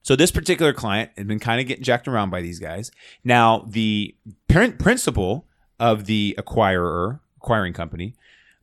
So 0.03 0.17
this 0.17 0.31
particular 0.31 0.73
client 0.73 1.11
had 1.17 1.27
been 1.29 1.39
kind 1.39 1.61
of 1.61 1.67
getting 1.67 1.85
jacked 1.85 2.09
around 2.09 2.31
by 2.31 2.43
these 2.43 2.59
guys. 2.59 2.91
Now 3.25 3.65
the 3.69 4.15
parent 4.49 4.79
principal 4.79 5.47
of 5.79 6.05
the 6.05 6.35
acquirer, 6.39 7.21
acquiring 7.39 7.73
company, 7.73 8.15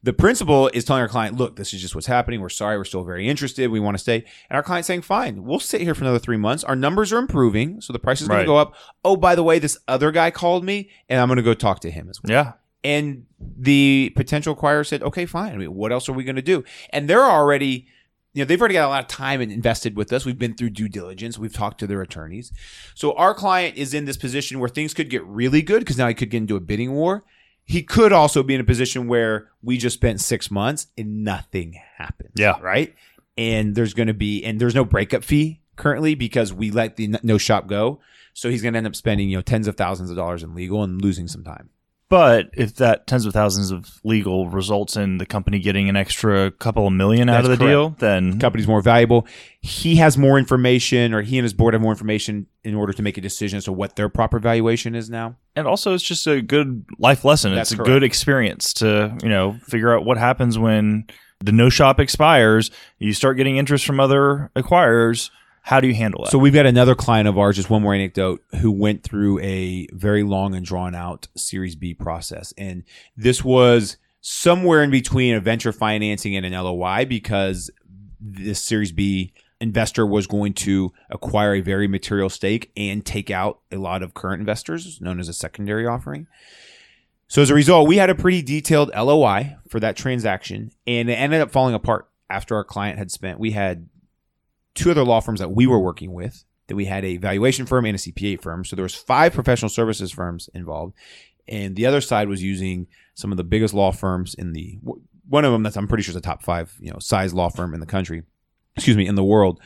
the 0.07 0.13
principal 0.13 0.69
is 0.69 0.85
telling 0.85 1.01
our 1.01 1.09
client, 1.09 1.35
look, 1.35 1.57
this 1.57 1.73
is 1.73 1.81
just 1.81 1.93
what's 1.93 2.07
happening. 2.07 2.39
We're 2.39 2.47
sorry. 2.47 2.77
We're 2.77 2.85
still 2.85 3.03
very 3.03 3.27
interested. 3.27 3.69
We 3.69 3.81
want 3.81 3.95
to 3.95 3.99
stay. 3.99 4.23
And 4.49 4.55
our 4.55 4.63
client's 4.63 4.87
saying, 4.87 5.01
fine, 5.01 5.43
we'll 5.43 5.59
sit 5.59 5.81
here 5.81 5.93
for 5.93 6.05
another 6.05 6.17
three 6.17 6.37
months. 6.37 6.63
Our 6.63 6.77
numbers 6.77 7.11
are 7.11 7.17
improving. 7.17 7.81
So 7.81 7.91
the 7.91 7.99
price 7.99 8.21
is 8.21 8.29
going 8.29 8.37
Right. 8.37 8.43
to 8.43 8.47
go 8.47 8.55
up. 8.55 8.73
Oh, 9.03 9.17
by 9.17 9.35
the 9.35 9.43
way, 9.43 9.59
this 9.59 9.77
other 9.85 10.11
guy 10.13 10.31
called 10.31 10.63
me 10.63 10.89
and 11.09 11.19
I'm 11.19 11.27
going 11.27 11.35
to 11.35 11.43
go 11.43 11.53
talk 11.53 11.81
to 11.81 11.91
him 11.91 12.09
as 12.09 12.23
well. 12.23 12.31
Yeah. 12.31 12.53
And 12.85 13.25
the 13.37 14.13
potential 14.15 14.55
acquirer 14.55 14.87
said, 14.87 15.03
okay, 15.03 15.25
fine. 15.25 15.51
I 15.51 15.57
mean, 15.57 15.73
what 15.73 15.91
else 15.91 16.07
are 16.07 16.13
we 16.13 16.23
going 16.23 16.37
to 16.37 16.41
do? 16.41 16.63
And 16.91 17.09
they're 17.09 17.25
already, 17.25 17.87
you 18.33 18.43
know, 18.43 18.45
they've 18.45 18.61
already 18.61 18.75
got 18.75 18.87
a 18.87 18.89
lot 18.89 19.01
of 19.01 19.09
time 19.09 19.41
and 19.41 19.51
invested 19.51 19.97
with 19.97 20.13
us. 20.13 20.23
We've 20.25 20.39
been 20.39 20.53
through 20.55 20.69
due 20.69 20.87
diligence. 20.87 21.37
We've 21.37 21.51
talked 21.51 21.81
to 21.81 21.87
their 21.87 22.01
attorneys. 22.01 22.53
So 22.95 23.11
our 23.15 23.33
client 23.33 23.75
is 23.75 23.93
in 23.93 24.05
this 24.05 24.15
position 24.15 24.59
where 24.59 24.69
things 24.69 24.93
could 24.93 25.09
get 25.09 25.25
really 25.25 25.61
good 25.61 25.79
because 25.79 25.97
now 25.97 26.07
he 26.07 26.13
could 26.13 26.29
get 26.29 26.37
into 26.37 26.55
a 26.55 26.61
bidding 26.61 26.93
war. 26.93 27.25
He 27.69 27.83
could 27.83 28.13
also 28.13 28.43
be 28.43 28.55
in 28.55 28.61
a 28.61 28.63
position 28.63 29.07
where 29.07 29.49
we 29.61 29.77
just 29.77 29.95
spent 29.95 30.21
six 30.21 30.49
months 30.49 30.87
and 30.97 31.25
nothing 31.25 31.77
happened. 31.97 32.31
Yeah. 32.35 32.59
Right. 32.61 32.95
And 33.37 33.75
there's 33.75 33.93
going 33.93 34.07
to 34.07 34.13
be, 34.13 34.41
and 34.45 34.57
there's 34.59 34.73
no 34.73 34.85
breakup 34.85 35.23
fee 35.23 35.59
currently 35.75 36.15
because 36.15 36.53
we 36.53 36.71
let 36.71 36.95
the 36.95 37.19
no 37.23 37.37
shop 37.37 37.67
go. 37.67 37.99
So 38.33 38.49
he's 38.49 38.61
going 38.61 38.73
to 38.73 38.77
end 38.77 38.87
up 38.87 38.95
spending, 38.95 39.29
you 39.29 39.35
know, 39.35 39.41
tens 39.41 39.67
of 39.67 39.75
thousands 39.75 40.09
of 40.09 40.15
dollars 40.15 40.43
in 40.43 40.55
legal 40.55 40.81
and 40.81 41.01
losing 41.01 41.27
some 41.27 41.43
time. 41.43 41.69
But 42.09 42.51
if 42.53 42.75
that 42.75 43.05
tens 43.05 43.25
of 43.25 43.33
thousands 43.33 43.69
of 43.69 43.99
legal 44.05 44.47
results 44.47 44.95
in 44.95 45.17
the 45.17 45.25
company 45.25 45.59
getting 45.59 45.89
an 45.89 45.97
extra 45.97 46.51
couple 46.51 46.87
of 46.87 46.93
million 46.93 47.27
out 47.27 47.33
That's 47.43 47.45
of 47.47 47.51
the 47.51 47.57
correct. 47.57 47.69
deal, 47.69 47.89
then 47.99 48.29
the 48.31 48.37
company's 48.37 48.67
more 48.67 48.81
valuable. 48.81 49.27
He 49.59 49.97
has 49.97 50.17
more 50.17 50.39
information, 50.39 51.13
or 51.13 51.21
he 51.21 51.37
and 51.37 51.43
his 51.43 51.53
board 51.53 51.73
have 51.73 51.81
more 51.81 51.91
information 51.91 52.47
in 52.63 52.75
order 52.75 52.93
to 52.93 53.01
make 53.01 53.17
a 53.17 53.21
decision 53.21 53.57
as 53.57 53.65
to 53.65 53.73
what 53.73 53.97
their 53.97 54.07
proper 54.07 54.39
valuation 54.39 54.95
is 54.95 55.09
now. 55.09 55.35
and 55.57 55.67
also 55.67 55.93
it's 55.93 56.03
just 56.03 56.25
a 56.27 56.41
good 56.41 56.85
life 56.97 57.25
lesson. 57.25 57.53
That's 57.53 57.73
it's 57.73 57.81
a 57.81 57.83
good 57.83 58.03
experience 58.03 58.73
to, 58.75 59.17
you 59.21 59.29
know, 59.29 59.57
figure 59.67 59.93
out 59.93 60.05
what 60.05 60.17
happens 60.17 60.57
when 60.57 61.07
the 61.43 61.51
no 61.51 61.69
shop 61.69 61.99
expires, 61.99 62.71
you 62.99 63.13
start 63.13 63.37
getting 63.37 63.57
interest 63.57 63.85
from 63.85 63.99
other 63.99 64.49
acquirers. 64.55 65.29
How 65.67 65.81
do 65.81 65.87
you 65.89 65.95
handle 65.95 66.23
that? 66.23 66.31
So 66.31 66.37
we've 66.37 66.53
got 66.53 66.65
another 66.65 66.95
client 66.95 67.27
of 67.27 67.37
ours, 67.37 67.57
just 67.57 67.69
one 67.69 67.81
more 67.81 67.93
anecdote, 67.93 68.41
who 68.61 68.71
went 68.71 69.03
through 69.03 69.39
a 69.39 69.85
very 69.91 70.23
long 70.23 70.55
and 70.55 70.65
drawn 70.65 70.95
out 70.95 71.27
Series 71.35 71.75
B 71.75 71.93
process. 71.93 72.53
And 72.57 72.85
this 73.17 73.43
was 73.43 73.97
somewhere 74.21 74.81
in 74.81 74.91
between 74.91 75.35
a 75.35 75.41
venture 75.41 75.73
financing 75.73 76.37
and 76.37 76.45
an 76.45 76.53
LOI 76.53 77.03
because 77.03 77.69
this 78.17 78.63
Series 78.63 78.93
B 78.93 79.33
investor 79.59 80.05
was 80.05 80.25
going 80.25 80.53
to 80.53 80.93
acquire 81.09 81.55
a 81.55 81.59
very 81.59 81.89
material 81.89 82.29
stake 82.29 82.71
and 82.77 83.05
take 83.05 83.29
out 83.29 83.59
a 83.69 83.75
lot 83.75 84.03
of 84.03 84.13
current 84.13 84.39
investors, 84.39 85.01
known 85.01 85.19
as 85.19 85.27
a 85.27 85.33
secondary 85.33 85.85
offering. 85.85 86.27
So 87.27 87.41
as 87.41 87.49
a 87.49 87.53
result, 87.53 87.89
we 87.89 87.97
had 87.97 88.09
a 88.09 88.15
pretty 88.15 88.41
detailed 88.41 88.89
LOI 88.95 89.57
for 89.67 89.81
that 89.81 89.97
transaction, 89.97 90.71
and 90.87 91.09
it 91.09 91.15
ended 91.15 91.41
up 91.41 91.51
falling 91.51 91.75
apart 91.75 92.07
after 92.29 92.55
our 92.55 92.63
client 92.63 92.97
had 92.97 93.11
spent. 93.11 93.37
We 93.37 93.51
had 93.51 93.89
two 94.77 94.91
other 94.91 95.03
law 95.03 95.19
firms 95.19 95.39
that 95.39 95.51
we 95.51 95.67
were 95.67 95.79
working 95.79 96.13
with. 96.13 96.43
That 96.67 96.75
we 96.75 96.85
had 96.85 97.05
a 97.05 97.15
valuation 97.15 97.65
firm 97.65 97.85
and 97.85 97.95
a 97.95 97.97
CPA 97.97 98.41
firm. 98.41 98.65
So 98.65 98.75
there 98.75 98.83
was 98.83 98.93
five 98.93 99.33
professional 99.33 99.69
services 99.69 100.11
firms 100.11 100.49
involved, 100.53 100.95
and 101.47 101.77
the 101.77 101.85
other 101.85 102.01
side 102.01 102.27
was 102.27 102.43
using 102.43 102.87
some 103.15 103.31
of 103.31 103.37
the 103.37 103.45
biggest 103.45 103.73
law 103.73 103.91
firms 103.91 104.33
in 104.33 104.51
the 104.51 104.77
one 105.29 105.45
of 105.45 105.53
them 105.53 105.63
that's 105.63 105.77
I'm 105.77 105.87
pretty 105.87 106.03
sure 106.03 106.11
is 106.11 106.17
a 106.17 106.21
top 106.21 106.43
five 106.43 106.75
you 106.79 106.91
know 106.91 106.99
size 106.99 107.33
law 107.33 107.49
firm 107.49 107.73
in 107.73 107.79
the 107.79 107.85
country. 107.85 108.23
Excuse 108.75 108.97
me, 108.97 109.07
in 109.07 109.15
the 109.15 109.23
world. 109.23 109.61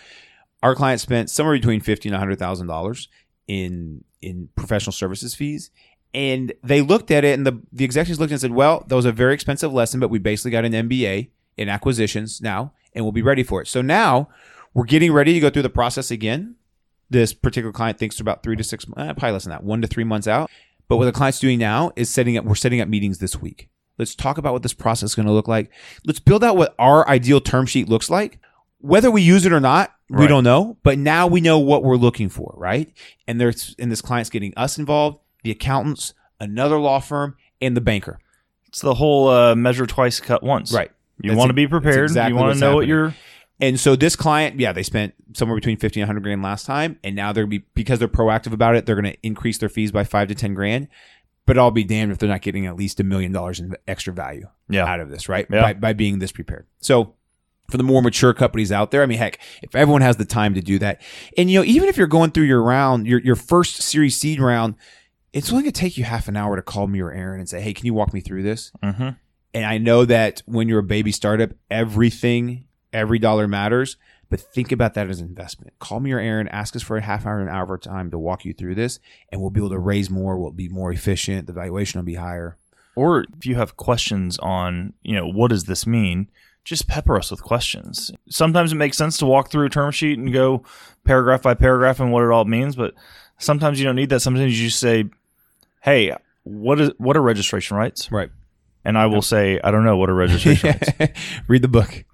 Our 0.63 0.75
client 0.75 1.01
spent 1.01 1.31
somewhere 1.31 1.55
between 1.55 1.81
fifty 1.81 2.07
and 2.07 2.15
hundred 2.15 2.37
thousand 2.37 2.67
dollars 2.67 3.07
in 3.47 4.03
in 4.21 4.49
professional 4.55 4.93
services 4.93 5.33
fees. 5.35 5.71
And 6.13 6.53
they 6.61 6.81
looked 6.81 7.09
at 7.09 7.23
it, 7.23 7.37
and 7.37 7.47
the, 7.47 7.61
the 7.71 7.85
executives 7.85 8.19
looked 8.19 8.31
and 8.31 8.41
said, 8.41 8.51
Well, 8.51 8.83
that 8.87 8.95
was 8.95 9.05
a 9.05 9.11
very 9.11 9.33
expensive 9.33 9.71
lesson, 9.71 9.99
but 9.99 10.09
we 10.09 10.19
basically 10.19 10.51
got 10.51 10.65
an 10.65 10.73
MBA 10.73 11.29
in 11.57 11.69
acquisitions 11.69 12.41
now, 12.41 12.73
and 12.93 13.05
we'll 13.05 13.11
be 13.13 13.21
ready 13.21 13.43
for 13.43 13.61
it. 13.61 13.67
So 13.67 13.81
now 13.81 14.29
we're 14.73 14.85
getting 14.85 15.11
ready 15.11 15.33
to 15.33 15.39
go 15.39 15.49
through 15.49 15.61
the 15.63 15.69
process 15.69 16.11
again. 16.11 16.55
This 17.09 17.33
particular 17.33 17.73
client 17.73 17.97
thinks 17.97 18.19
about 18.19 18.41
three 18.43 18.55
to 18.55 18.63
six, 18.63 18.85
eh, 18.97 19.13
probably 19.13 19.31
less 19.31 19.43
than 19.43 19.51
that, 19.51 19.63
one 19.63 19.81
to 19.81 19.87
three 19.87 20.03
months 20.05 20.27
out. 20.27 20.49
But 20.87 20.97
what 20.97 21.05
the 21.05 21.11
client's 21.11 21.39
doing 21.39 21.59
now 21.59 21.91
is 21.95 22.09
setting 22.09 22.37
up, 22.37 22.45
we're 22.45 22.55
setting 22.55 22.79
up 22.81 22.87
meetings 22.87 23.17
this 23.19 23.39
week. 23.41 23.69
Let's 23.97 24.15
talk 24.15 24.37
about 24.37 24.53
what 24.53 24.63
this 24.63 24.73
process 24.73 25.11
is 25.11 25.15
going 25.15 25.25
to 25.25 25.31
look 25.31 25.47
like. 25.47 25.71
Let's 26.05 26.19
build 26.19 26.43
out 26.43 26.55
what 26.57 26.73
our 26.79 27.07
ideal 27.07 27.39
term 27.41 27.65
sheet 27.65 27.87
looks 27.89 28.09
like. 28.09 28.39
Whether 28.79 29.11
we 29.11 29.21
use 29.21 29.45
it 29.45 29.53
or 29.53 29.59
not, 29.59 29.93
we 30.09 30.21
Right. 30.21 30.27
don't 30.29 30.43
know. 30.43 30.77
But 30.83 30.97
now 30.97 31.27
we 31.27 31.39
know 31.41 31.59
what 31.59 31.83
we're 31.83 31.97
looking 31.97 32.29
for, 32.29 32.53
right? 32.57 32.91
And 33.27 33.39
there's 33.39 33.75
and 33.77 33.91
this 33.91 34.01
client's 34.01 34.29
getting 34.29 34.53
us 34.57 34.77
involved, 34.79 35.19
the 35.43 35.51
accountants, 35.51 36.13
another 36.39 36.79
law 36.79 36.99
firm, 36.99 37.35
and 37.61 37.77
the 37.77 37.81
banker. 37.81 38.19
it's 38.67 38.79
the 38.81 38.95
whole 38.95 39.27
uh, 39.27 39.53
measure 39.53 39.85
twice, 39.85 40.19
cut 40.21 40.41
once. 40.41 40.71
Right. 40.73 40.91
You 41.21 41.35
want 41.35 41.49
to 41.49 41.53
be 41.53 41.67
prepared. 41.67 42.03
exactly 42.03 42.33
you 42.33 42.39
want 42.41 42.53
to 42.55 42.59
know 42.59 42.75
what 42.75 42.87
happening. 42.87 42.89
you're. 42.89 43.15
And 43.61 43.79
so 43.79 43.95
this 43.95 44.15
client, 44.15 44.59
yeah, 44.59 44.73
they 44.73 44.83
spent 44.83 45.13
somewhere 45.33 45.55
between 45.55 45.77
50 45.77 46.01
and 46.01 46.07
100 46.07 46.21
grand 46.23 46.41
last 46.41 46.65
time. 46.65 46.99
And 47.03 47.15
now 47.15 47.31
they're 47.31 47.43
going 47.45 47.51
to 47.51 47.59
be, 47.59 47.65
because 47.75 47.99
they're 47.99 48.07
proactive 48.07 48.51
about 48.53 48.75
it, 48.75 48.85
they're 48.87 48.99
going 48.99 49.13
to 49.13 49.17
increase 49.23 49.59
their 49.59 49.69
fees 49.69 49.91
by 49.91 50.03
five 50.03 50.27
to 50.29 50.35
10 50.35 50.53
grand. 50.55 50.87
But 51.45 51.57
I'll 51.57 51.71
be 51.71 51.83
damned 51.83 52.11
if 52.11 52.17
they're 52.17 52.27
not 52.29 52.41
getting 52.41 52.65
at 52.65 52.75
least 52.75 52.99
a 52.99 53.03
million 53.03 53.31
dollars 53.31 53.59
in 53.59 53.73
extra 53.87 54.13
value 54.13 54.47
Yeah. 54.69 54.85
out 54.85 54.99
of 54.99 55.09
this, 55.09 55.29
right? 55.29 55.45
Yeah. 55.51 55.61
By, 55.61 55.73
by 55.73 55.93
being 55.93 56.19
this 56.19 56.31
prepared. 56.31 56.65
So 56.79 57.13
for 57.69 57.77
the 57.77 57.83
more 57.83 58.01
mature 58.01 58.33
companies 58.33 58.71
out 58.71 58.91
there, 58.91 59.03
I 59.03 59.05
mean, 59.05 59.17
heck, 59.19 59.39
if 59.61 59.75
everyone 59.75 60.01
has 60.01 60.17
the 60.17 60.25
time 60.25 60.55
to 60.55 60.61
do 60.61 60.77
that, 60.79 61.01
and 61.37 61.49
you 61.49 61.59
know, 61.59 61.65
even 61.65 61.87
if 61.87 61.97
you're 61.97 62.07
going 62.07 62.31
through 62.31 62.43
your 62.45 62.61
round, 62.63 63.05
your, 63.07 63.19
your 63.21 63.35
first 63.35 63.77
series 63.77 64.17
seed 64.17 64.39
round, 64.41 64.75
it's 65.33 65.51
only 65.51 65.63
going 65.63 65.71
to 65.73 65.79
take 65.79 65.97
you 65.97 66.03
half 66.03 66.27
an 66.27 66.35
hour 66.35 66.55
to 66.55 66.61
call 66.61 66.87
me 66.87 66.99
or 66.99 67.11
Aaron 67.11 67.39
and 67.39 67.47
say, 67.47 67.61
Hey, 67.61 67.73
can 67.73 67.85
you 67.85 67.93
walk 67.93 68.13
me 68.13 68.21
through 68.21 68.43
this? 68.43 68.71
hmm 68.83 69.09
And 69.53 69.65
I 69.65 69.77
know 69.77 70.03
that 70.05 70.41
when 70.45 70.67
you're 70.67 70.79
a 70.79 70.83
baby 70.83 71.11
startup, 71.11 71.51
everything, 71.69 72.65
every 72.93 73.19
dollar 73.19 73.47
matters. 73.47 73.97
But 74.29 74.39
think 74.39 74.71
about 74.71 74.93
that 74.93 75.09
as 75.09 75.19
an 75.19 75.27
investment. 75.27 75.73
Call 75.79 75.99
me 75.99 76.13
or 76.13 76.19
Aaron, 76.19 76.47
ask 76.47 76.75
us 76.75 76.81
for 76.81 76.95
a 76.95 77.01
half 77.01 77.25
hour, 77.25 77.41
an 77.41 77.49
hour 77.49 77.63
of 77.63 77.69
our 77.69 77.77
time 77.77 78.09
to 78.11 78.17
walk 78.17 78.45
you 78.45 78.53
through 78.53 78.75
this, 78.75 78.99
and 79.29 79.41
we'll 79.41 79.49
be 79.49 79.59
able 79.59 79.71
to 79.71 79.79
raise 79.79 80.09
more. 80.09 80.37
We'll 80.37 80.51
be 80.51 80.69
more 80.69 80.91
efficient. 80.91 81.47
The 81.47 81.53
valuation 81.53 81.99
will 81.99 82.05
be 82.05 82.15
higher. 82.15 82.57
Or 82.95 83.25
if 83.37 83.45
you 83.45 83.55
have 83.55 83.75
questions 83.75 84.37
on, 84.39 84.93
you 85.03 85.15
know, 85.15 85.27
what 85.27 85.49
does 85.49 85.65
this 85.65 85.85
mean? 85.85 86.29
just 86.63 86.87
pepper 86.87 87.17
us 87.17 87.31
with 87.31 87.41
questions. 87.41 88.11
Sometimes 88.29 88.71
it 88.71 88.75
makes 88.75 88.97
sense 88.97 89.17
to 89.17 89.25
walk 89.25 89.49
through 89.49 89.65
a 89.65 89.69
term 89.69 89.91
sheet 89.91 90.19
and 90.19 90.31
go 90.31 90.63
paragraph 91.03 91.41
by 91.41 91.53
paragraph 91.53 91.99
and 91.99 92.11
what 92.11 92.23
it 92.23 92.31
all 92.31 92.45
means, 92.45 92.75
but 92.75 92.93
sometimes 93.37 93.79
you 93.79 93.85
don't 93.85 93.95
need 93.95 94.09
that. 94.09 94.19
Sometimes 94.19 94.59
you 94.59 94.67
just 94.67 94.79
say, 94.79 95.05
"Hey, 95.81 96.15
what 96.43 96.79
is 96.79 96.91
what 96.97 97.17
are 97.17 97.21
registration 97.21 97.77
rights?" 97.77 98.11
Right. 98.11 98.29
And 98.83 98.97
I 98.97 99.07
will 99.07 99.21
say, 99.21 99.59
"I 99.63 99.71
don't 99.71 99.83
know 99.83 99.97
what 99.97 100.09
are 100.09 100.15
registration 100.15 100.69
rights." 100.69 101.19
Read 101.47 101.61
the 101.61 101.67
book. 101.67 102.05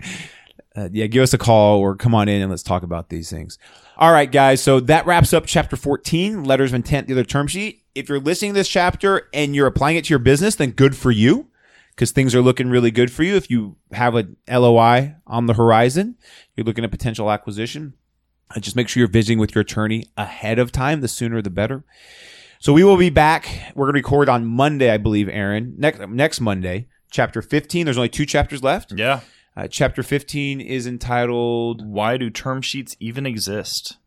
Uh, 0.77 0.89
yeah, 0.91 1.07
give 1.07 1.23
us 1.23 1.33
a 1.33 1.39
call 1.39 1.79
or 1.79 1.95
come 1.95 2.13
on 2.13 2.29
in 2.29 2.39
and 2.39 2.51
let's 2.51 2.61
talk 2.61 2.83
about 2.83 3.09
these 3.09 3.31
things. 3.31 3.57
All 3.97 4.11
right, 4.11 4.31
guys. 4.31 4.61
So 4.61 4.79
that 4.81 5.07
wraps 5.07 5.33
up 5.33 5.47
chapter 5.47 5.75
14, 5.75 6.43
letters 6.43 6.69
of 6.71 6.75
intent, 6.75 7.07
the 7.07 7.13
other 7.13 7.23
term 7.23 7.47
sheet. 7.47 7.83
If 7.95 8.09
you're 8.09 8.19
listening 8.19 8.53
to 8.53 8.59
this 8.59 8.69
chapter 8.69 9.27
and 9.33 9.55
you're 9.55 9.65
applying 9.65 9.97
it 9.97 10.05
to 10.05 10.09
your 10.09 10.19
business, 10.19 10.55
then 10.55 10.69
good 10.71 10.95
for 10.95 11.09
you 11.09 11.47
because 11.95 12.11
things 12.11 12.35
are 12.35 12.43
looking 12.43 12.69
really 12.69 12.91
good 12.91 13.11
for 13.11 13.23
you. 13.23 13.35
If 13.35 13.49
you 13.49 13.77
have 13.91 14.15
a 14.15 14.27
LOI 14.47 15.15
on 15.25 15.47
the 15.47 15.55
horizon, 15.55 16.15
you're 16.55 16.65
looking 16.65 16.83
at 16.83 16.91
potential 16.91 17.31
acquisition. 17.31 17.93
Uh, 18.55 18.59
just 18.59 18.75
make 18.75 18.87
sure 18.87 19.01
you're 19.01 19.09
visiting 19.09 19.39
with 19.39 19.55
your 19.55 19.63
attorney 19.63 20.05
ahead 20.15 20.59
of 20.59 20.71
time. 20.71 21.01
The 21.01 21.07
sooner, 21.07 21.41
the 21.41 21.49
better. 21.49 21.85
So 22.59 22.71
we 22.71 22.83
will 22.83 22.97
be 22.97 23.09
back. 23.09 23.49
We're 23.73 23.85
going 23.85 23.95
to 23.95 23.99
record 23.99 24.29
on 24.29 24.45
Monday, 24.45 24.91
I 24.91 24.97
believe, 24.97 25.27
Aaron. 25.27 25.73
Next 25.79 25.99
next 26.07 26.39
Monday, 26.39 26.87
chapter 27.09 27.41
15. 27.41 27.85
There's 27.85 27.97
only 27.97 28.09
two 28.09 28.27
chapters 28.27 28.61
left. 28.61 28.93
yeah. 28.95 29.21
Uh, 29.57 29.67
chapter 29.67 30.03
15 30.03 30.61
is 30.61 30.85
entitled 30.85 31.83
Why 31.83 32.15
do 32.17 32.29
term 32.29 32.61
sheets 32.61 32.95
even 32.99 33.25
exist? 33.25 33.97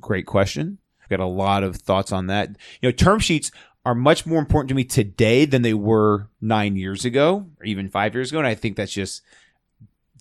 Great 0.00 0.26
question. 0.26 0.78
I've 1.00 1.08
got 1.08 1.20
a 1.20 1.26
lot 1.26 1.62
of 1.62 1.76
thoughts 1.76 2.10
on 2.10 2.26
that. 2.26 2.48
You 2.80 2.88
know, 2.88 2.90
term 2.90 3.20
sheets 3.20 3.52
are 3.84 3.94
much 3.94 4.26
more 4.26 4.40
important 4.40 4.68
to 4.70 4.74
me 4.74 4.82
today 4.82 5.44
than 5.44 5.62
they 5.62 5.74
were 5.74 6.28
nine 6.40 6.74
years 6.74 7.04
ago 7.04 7.46
or 7.60 7.66
even 7.66 7.88
five 7.88 8.14
years 8.16 8.30
ago. 8.32 8.38
And 8.38 8.48
I 8.48 8.56
think 8.56 8.76
that's 8.76 8.92
just 8.92 9.22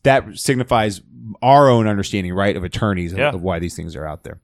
that 0.03 0.37
signifies 0.37 1.01
our 1.41 1.67
own 1.67 1.87
understanding, 1.87 2.31
right, 2.35 2.55
of 2.55 2.63
attorneys 2.63 3.11
of- 3.11 3.17
of 3.33 3.41
why 3.41 3.57
these 3.57 3.75
things 3.75 3.95
are 3.95 4.05
out 4.05 4.23
there. 4.23 4.39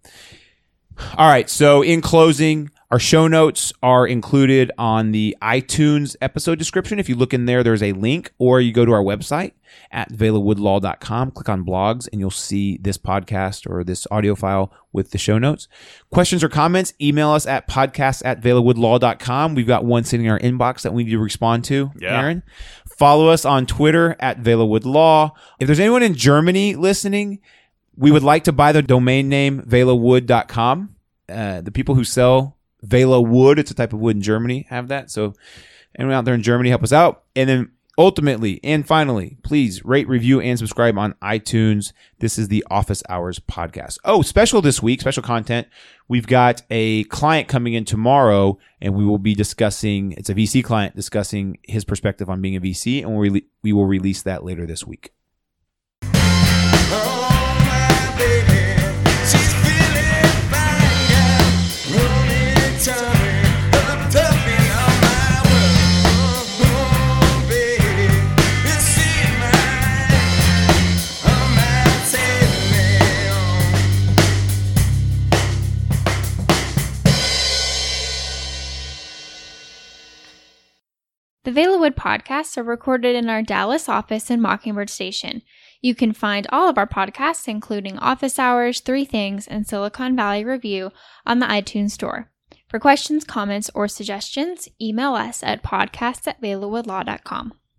All 1.15 1.29
right. 1.29 1.47
So 1.47 1.83
in 1.83 2.01
closing, 2.01 2.71
our 2.91 2.99
show 2.99 3.25
notes 3.27 3.71
are 3.81 4.05
included 4.05 4.69
on 4.77 5.11
the 5.13 5.35
iTunes 5.41 6.15
episode 6.21 6.59
description. 6.59 6.99
If 6.99 7.07
you 7.07 7.15
look 7.15 7.33
in 7.33 7.45
there, 7.45 7.63
there's 7.63 7.81
a 7.81 7.93
link, 7.93 8.33
or 8.37 8.59
you 8.59 8.73
go 8.73 8.83
to 8.83 8.91
our 8.91 9.01
website 9.01 9.53
at 9.91 10.11
velawoodlaw.com, 10.11 11.31
click 11.31 11.47
on 11.47 11.63
blogs, 11.65 12.09
and 12.11 12.19
you'll 12.19 12.29
see 12.31 12.77
this 12.81 12.97
podcast 12.97 13.69
or 13.69 13.85
this 13.85 14.05
audio 14.11 14.35
file 14.35 14.73
with 14.91 15.11
the 15.11 15.17
show 15.17 15.37
notes. 15.37 15.69
Questions 16.11 16.43
or 16.43 16.49
comments, 16.49 16.93
email 17.01 17.29
us 17.29 17.45
at 17.47 17.65
podcast 17.67 18.23
at 18.25 18.41
velawoodlaw.com. 18.41 19.55
We've 19.55 19.65
got 19.65 19.85
one 19.85 20.03
sitting 20.03 20.25
in 20.25 20.31
our 20.33 20.39
inbox 20.39 20.81
that 20.81 20.93
we 20.93 21.05
need 21.05 21.11
to 21.11 21.19
respond 21.19 21.63
to, 21.65 21.91
Yeah. 21.97 22.19
Aaron. 22.21 22.43
Follow 22.97 23.29
us 23.29 23.45
on 23.45 23.65
Twitter 23.65 24.17
at 24.19 24.41
velawoodlaw. 24.43 25.31
If 25.61 25.67
there's 25.67 25.79
anyone 25.79 26.03
in 26.03 26.13
Germany 26.13 26.75
listening, 26.75 27.39
we 27.95 28.11
would 28.11 28.23
like 28.23 28.43
to 28.43 28.51
buy 28.51 28.73
the 28.73 28.81
domain 28.81 29.29
name 29.29 29.61
velawood.com. 29.61 30.95
Uh, 31.29 31.61
the 31.61 31.71
people 31.71 31.95
who 31.95 32.03
sell 32.03 32.57
Vela 32.81 33.21
wood, 33.21 33.59
it's 33.59 33.71
a 33.71 33.75
type 33.75 33.93
of 33.93 33.99
wood 33.99 34.15
in 34.15 34.21
Germany, 34.21 34.65
have 34.69 34.87
that. 34.89 35.11
So 35.11 35.33
anyone 35.97 36.15
out 36.15 36.25
there 36.25 36.33
in 36.33 36.43
Germany, 36.43 36.69
help 36.69 36.83
us 36.83 36.93
out. 36.93 37.23
And 37.35 37.49
then 37.49 37.71
ultimately 37.97 38.59
and 38.63 38.87
finally, 38.87 39.37
please 39.43 39.83
rate, 39.85 40.07
review, 40.07 40.41
and 40.41 40.57
subscribe 40.57 40.97
on 40.97 41.13
iTunes. 41.21 41.93
This 42.19 42.39
is 42.39 42.47
the 42.47 42.65
Office 42.69 43.03
Hours 43.09 43.39
podcast. 43.39 43.99
Oh, 44.03 44.21
special 44.21 44.61
this 44.61 44.81
week, 44.81 45.01
special 45.01 45.23
content. 45.23 45.67
We've 46.07 46.27
got 46.27 46.63
a 46.69 47.03
client 47.05 47.47
coming 47.47 47.73
in 47.73 47.85
tomorrow, 47.85 48.57
and 48.81 48.95
we 48.95 49.05
will 49.05 49.19
be 49.19 49.35
discussing. 49.35 50.13
It's 50.13 50.29
a 50.29 50.35
VC 50.35 50.63
client 50.63 50.95
discussing 50.95 51.59
his 51.63 51.85
perspective 51.85 52.29
on 52.29 52.41
being 52.41 52.55
a 52.55 52.61
VC, 52.61 53.03
and 53.03 53.17
we 53.17 53.45
we 53.61 53.73
will 53.73 53.85
release 53.85 54.23
that 54.23 54.43
later 54.43 54.65
this 54.65 54.85
week. 54.85 55.13
The 81.51 81.59
Velawood 81.59 81.95
podcasts 81.95 82.57
are 82.57 82.63
recorded 82.63 83.13
in 83.13 83.29
our 83.29 83.41
Dallas 83.41 83.89
office 83.89 84.31
in 84.31 84.39
Mockingbird 84.39 84.89
Station. 84.89 85.41
You 85.81 85.93
can 85.93 86.13
find 86.13 86.47
all 86.49 86.69
of 86.69 86.77
our 86.77 86.87
podcasts, 86.87 87.45
including 87.45 87.99
Office 87.99 88.39
Hours, 88.39 88.79
Three 88.79 89.03
Things, 89.03 89.49
and 89.49 89.67
Silicon 89.67 90.15
Valley 90.15 90.45
Review, 90.45 90.91
on 91.25 91.39
the 91.39 91.47
iTunes 91.47 91.91
Store. 91.91 92.31
For 92.69 92.79
questions, 92.79 93.25
comments, 93.25 93.69
or 93.75 93.89
suggestions, 93.89 94.69
email 94.81 95.13
us 95.13 95.43
at 95.43 95.61
podcasts 95.61 96.25
at 96.25 96.41
velawoodlaw.com. 96.41 97.51